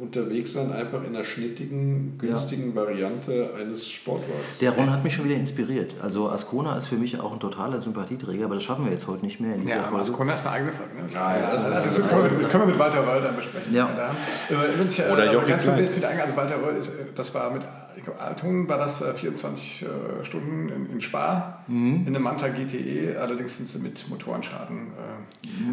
[0.00, 2.76] unterwegs sein, einfach in einer schnittigen, günstigen ja.
[2.76, 4.58] Variante eines Sportwagens.
[4.60, 5.96] Der Ron hat mich schon wieder inspiriert.
[6.02, 9.24] Also Ascona ist für mich auch ein totaler Sympathieträger, aber das schaffen wir jetzt heute
[9.24, 10.02] nicht mehr ja, Folge.
[10.02, 10.94] Ascona ist eine eigene Folge.
[10.94, 11.12] Ne?
[11.12, 13.74] Ja, ja, das, das, das können, wir, können, wir, mit Walter Röll dann besprechen.
[13.74, 14.14] Ja.
[14.50, 17.62] Äh, Oder Joachim ganz kurz wieder ein, also Walter Röll, ist, das war mit
[17.98, 22.04] ich glaube, Altungen war das 24 äh, äh, Stunden in, in Spa, mhm.
[22.06, 24.92] in einem Manta GTE, allerdings sind sie mit Motorenschaden.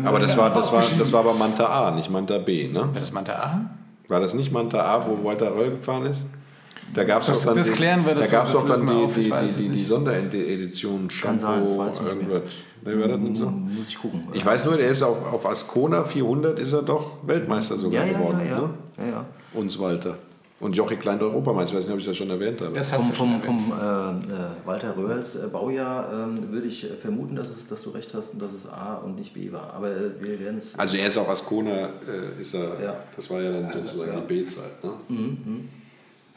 [0.04, 2.80] Äh, aber das war, das, war, das war aber Manta A, nicht Manta B, ne?
[2.80, 3.70] War das Manta A?
[4.08, 6.26] War das nicht Manta A, wo Walter Röll gefahren ist?
[6.94, 9.30] Da gab es doch dann, das klären wir, das da gab's doch dann die, die,
[9.30, 11.46] die, die, Sonderedition Shampoo,
[12.06, 12.44] irgendwas.
[12.84, 13.50] Ne, war das nicht so?
[13.50, 14.28] Muss ich gucken.
[14.34, 18.12] Ich weiß nur, der ist auf, auf Ascona 400 ist er doch Weltmeister sogar ja,
[18.12, 18.40] ja, geworden.
[18.44, 18.62] Ja, ja.
[18.62, 18.70] Ne?
[19.00, 19.26] ja, ja.
[19.54, 20.18] Uns Walter.
[20.62, 22.72] Und Jochi Klein der Europameister, ich weiß nicht, ob ich das schon erwähnt habe.
[22.72, 24.16] Das vom, vom, vom äh, äh,
[24.66, 28.42] Walter Röhrls äh, Baujahr ähm, würde ich vermuten, dass, es, dass du recht hast und
[28.42, 29.74] dass es A und nicht B war.
[29.74, 30.80] Aber äh, wir werden es.
[30.80, 32.96] Also er ist auch Ascona, äh, ist er, ja.
[33.14, 34.20] das war ja dann also, sozusagen ja.
[34.22, 34.84] die B-Zeit.
[34.84, 34.92] Ne?
[35.10, 35.70] Mhm, mhm.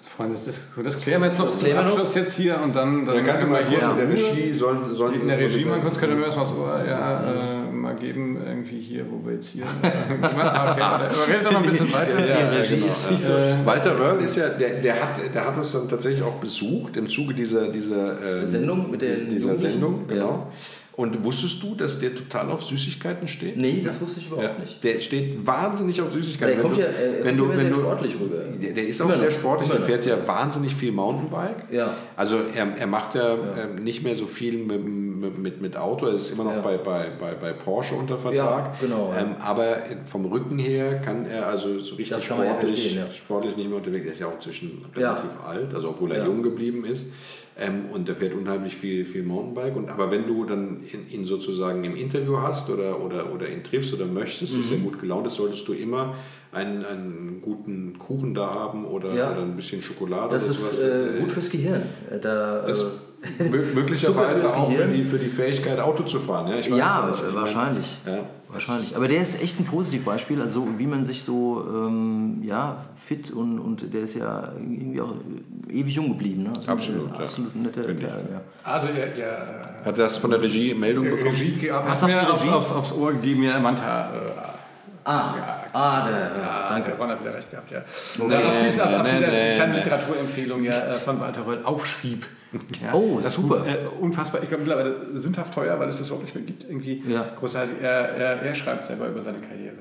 [0.03, 3.05] Freunde, das, das, klären wir jetzt noch zum Abschluss jetzt hier und dann.
[3.05, 5.81] dann ja, kannst du mal hier in der Regie sollen, sollen In der Regie mal
[5.81, 9.65] kurz, können wir erstmal so, ja, äh, mal geben, irgendwie hier, wo wir jetzt hier.
[9.83, 12.21] okay, aber redet doch noch ein bisschen weiter.
[12.21, 12.87] Ja, ja, genau.
[12.87, 13.33] ist so.
[13.33, 16.97] Äh, Walter Röhrl ist ja, der, der, hat, der hat uns dann tatsächlich auch besucht
[16.97, 20.25] im Zuge dieser, dieser, ähm, Sendung mit der dieser Sendung, genau.
[20.25, 20.53] Ja.
[20.99, 23.57] Und wusstest du, dass der total auf Süßigkeiten steht?
[23.57, 24.59] Nee, das wusste ich überhaupt ja.
[24.59, 24.83] nicht.
[24.83, 26.57] Der steht wahnsinnig auf Süßigkeiten.
[26.57, 28.37] Der kommt ja, äh, wenn du, wenn sehr du, sportlich rüber.
[28.61, 31.71] Der, der ist auch sehr sportlich, der fährt ja wahnsinnig viel Mountainbike.
[31.71, 31.95] Ja.
[32.17, 33.37] Also er, er macht ja, ja.
[33.37, 37.11] Ähm, nicht mehr so viel mit, mit, mit Auto, er ist immer noch bei, bei,
[37.11, 38.81] bei, bei Porsche unter Vertrag.
[38.81, 39.15] Genau.
[39.17, 44.05] Ähm, aber vom Rücken her kann er also so richtig sportlich, sportlich nicht mehr unterwegs.
[44.05, 47.07] Er ist ja auch zwischen relativ alt, also obwohl er jung geblieben ist.
[47.61, 49.77] Ähm, und der fährt unheimlich viel, viel Mountainbike.
[49.77, 50.81] Und, aber wenn du dann
[51.11, 54.61] ihn sozusagen im Interview hast oder, oder, oder ihn triffst oder möchtest, mhm.
[54.61, 56.15] ist er gut gelaunt ist, solltest du immer
[56.53, 59.33] einen, einen guten Kuchen da haben oder, ja.
[59.33, 60.31] oder ein bisschen Schokolade.
[60.31, 61.83] Das ist äh, gut fürs Gehirn.
[62.23, 62.83] Da, das,
[63.41, 66.49] äh, möglicherweise auch für die, für die Fähigkeit, Auto zu fahren.
[66.49, 67.99] Ja, ja wahrscheinlich.
[68.07, 68.25] Ja.
[68.51, 68.97] Wahrscheinlich.
[68.97, 73.59] Aber der ist echt ein Positivbeispiel, also wie man sich so ähm, ja, fit und,
[73.59, 75.13] und der ist ja irgendwie auch
[75.69, 76.45] ewig jung geblieben.
[76.45, 76.53] Ne?
[76.57, 77.15] Also absolut.
[77.15, 77.61] Ein, absolut ja.
[77.61, 78.29] netter Kerl.
[78.33, 78.41] Ja.
[78.65, 81.37] Also, ja, ja, Hat das von der Regie Meldung bekommen?
[81.37, 84.13] Regie, Hast du mir aufs, aufs, aufs, Ohr gegeben, ja, Manta.
[84.15, 84.17] Äh,
[85.05, 85.35] ah.
[85.37, 86.93] Ja, Ah, der, ja, danke.
[86.99, 87.81] Ron hat wieder recht gehabt, ja.
[88.19, 92.27] Nee, dann auf diesen, nee, nee, nee, kleine Literaturempfehlung ja, äh, von Walter Röll aufschrieb.
[92.83, 93.67] Ja, oh, das ist super.
[93.67, 94.43] Äh, unfassbar.
[94.43, 96.65] Ich glaube mittlerweile sündhaft teuer, weil es das überhaupt nicht mehr gibt.
[96.65, 97.27] Irgendwie ja.
[97.37, 97.77] großartig.
[97.83, 99.75] Er, er, er, schreibt selber über seine Karriere.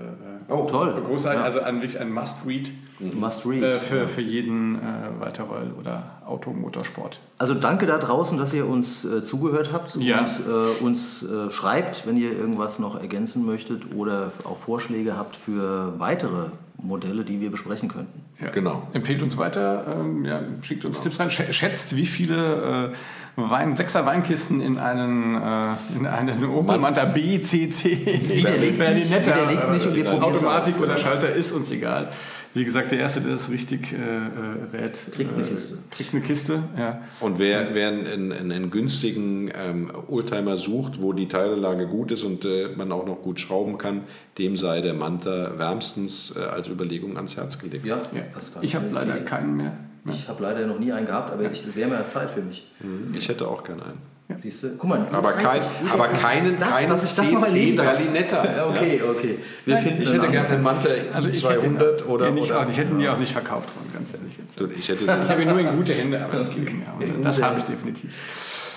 [0.50, 0.94] Äh, oh, toll.
[1.02, 1.46] Großartig, ja.
[1.46, 2.72] also ein, wirklich ein Must-Read.
[3.00, 3.64] Must-Read.
[3.64, 4.82] Äh, für, für jeden äh,
[5.20, 7.22] Walter Röll oder Automotorsport.
[7.38, 12.06] Also danke da draußen, dass ihr uns äh, zugehört habt und äh, uns äh, schreibt,
[12.06, 16.48] wenn ihr irgendwas noch ergänzen möchtet oder auch Vorschläge habt für weitere
[16.82, 18.27] Modelle, die wir besprechen könnten.
[18.40, 18.52] Ja.
[18.52, 18.88] Genau.
[18.94, 21.04] Empfehlt uns weiter, ähm, ja, schickt uns genau.
[21.04, 22.96] Tipps rein, schätzt, wie viele äh,
[23.40, 30.08] Wein, Sechser Weinkisten in einen, äh, in einen Opel Manta B, C, C, Berlinetta, äh,
[30.08, 32.10] Automatik oder Schalter ist uns egal.
[32.58, 35.76] Wie gesagt, der Erste, der das richtig äh, äh rät, kriegt eine Kiste.
[35.76, 37.02] Äh, kriegt eine Kiste, ja.
[37.20, 42.24] Und wer, wer einen, einen, einen günstigen ähm, Oldtimer sucht, wo die Teilelage gut ist
[42.24, 44.02] und äh, man auch noch gut schrauben kann,
[44.40, 47.86] dem sei der Manta wärmstens äh, als Überlegung ans Herz gelegt.
[47.86, 48.24] Ja, ja.
[48.62, 49.74] Ich habe leider keinen mehr.
[50.10, 52.72] Ich habe leider noch nie einen gehabt, aber es wäre mehr Zeit für mich.
[52.80, 53.14] Mhm.
[53.16, 54.18] Ich hätte auch gerne einen.
[54.30, 54.36] Ja.
[54.44, 54.70] Siehst du?
[54.78, 58.68] Guck mal, aber, kein, aber keinen, das, keinen dass ich das erleben Berlinetta.
[58.68, 59.40] okay, okay.
[59.64, 62.68] Wir Nein, finden ich hätte gerne einen Mantel also 200 hätte, oder, nicht, oder.
[62.70, 64.78] Ich hätte ihn ja auch nicht verkauft, ganz ehrlich.
[64.80, 66.84] Ich, hätte ich habe ihn nur in gute Hände aber gegeben.
[66.86, 68.12] Ja, das habe ich definitiv.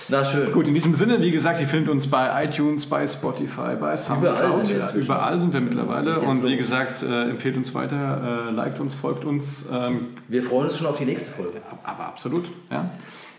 [0.09, 0.51] Na schön.
[0.51, 4.37] Gut, in diesem Sinne, wie gesagt, ihr findet uns bei iTunes, bei Spotify, bei Soundcloud.
[4.37, 6.19] Überall sind wir, überall sind wir mittlerweile.
[6.19, 9.65] Und wie gesagt, äh, empfehlt uns weiter, äh, liked uns, folgt uns.
[9.71, 11.61] Ähm, wir freuen uns schon auf die nächste Folge.
[11.83, 12.49] Aber absolut.
[12.69, 12.89] Ja.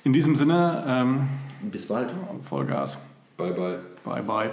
[0.05, 0.85] In diesem Sinne.
[0.87, 1.29] Ähm,
[1.71, 2.09] bis bald.
[2.49, 2.99] Vollgas.
[3.37, 3.79] Bye, bye.
[4.05, 4.51] Bye, bye.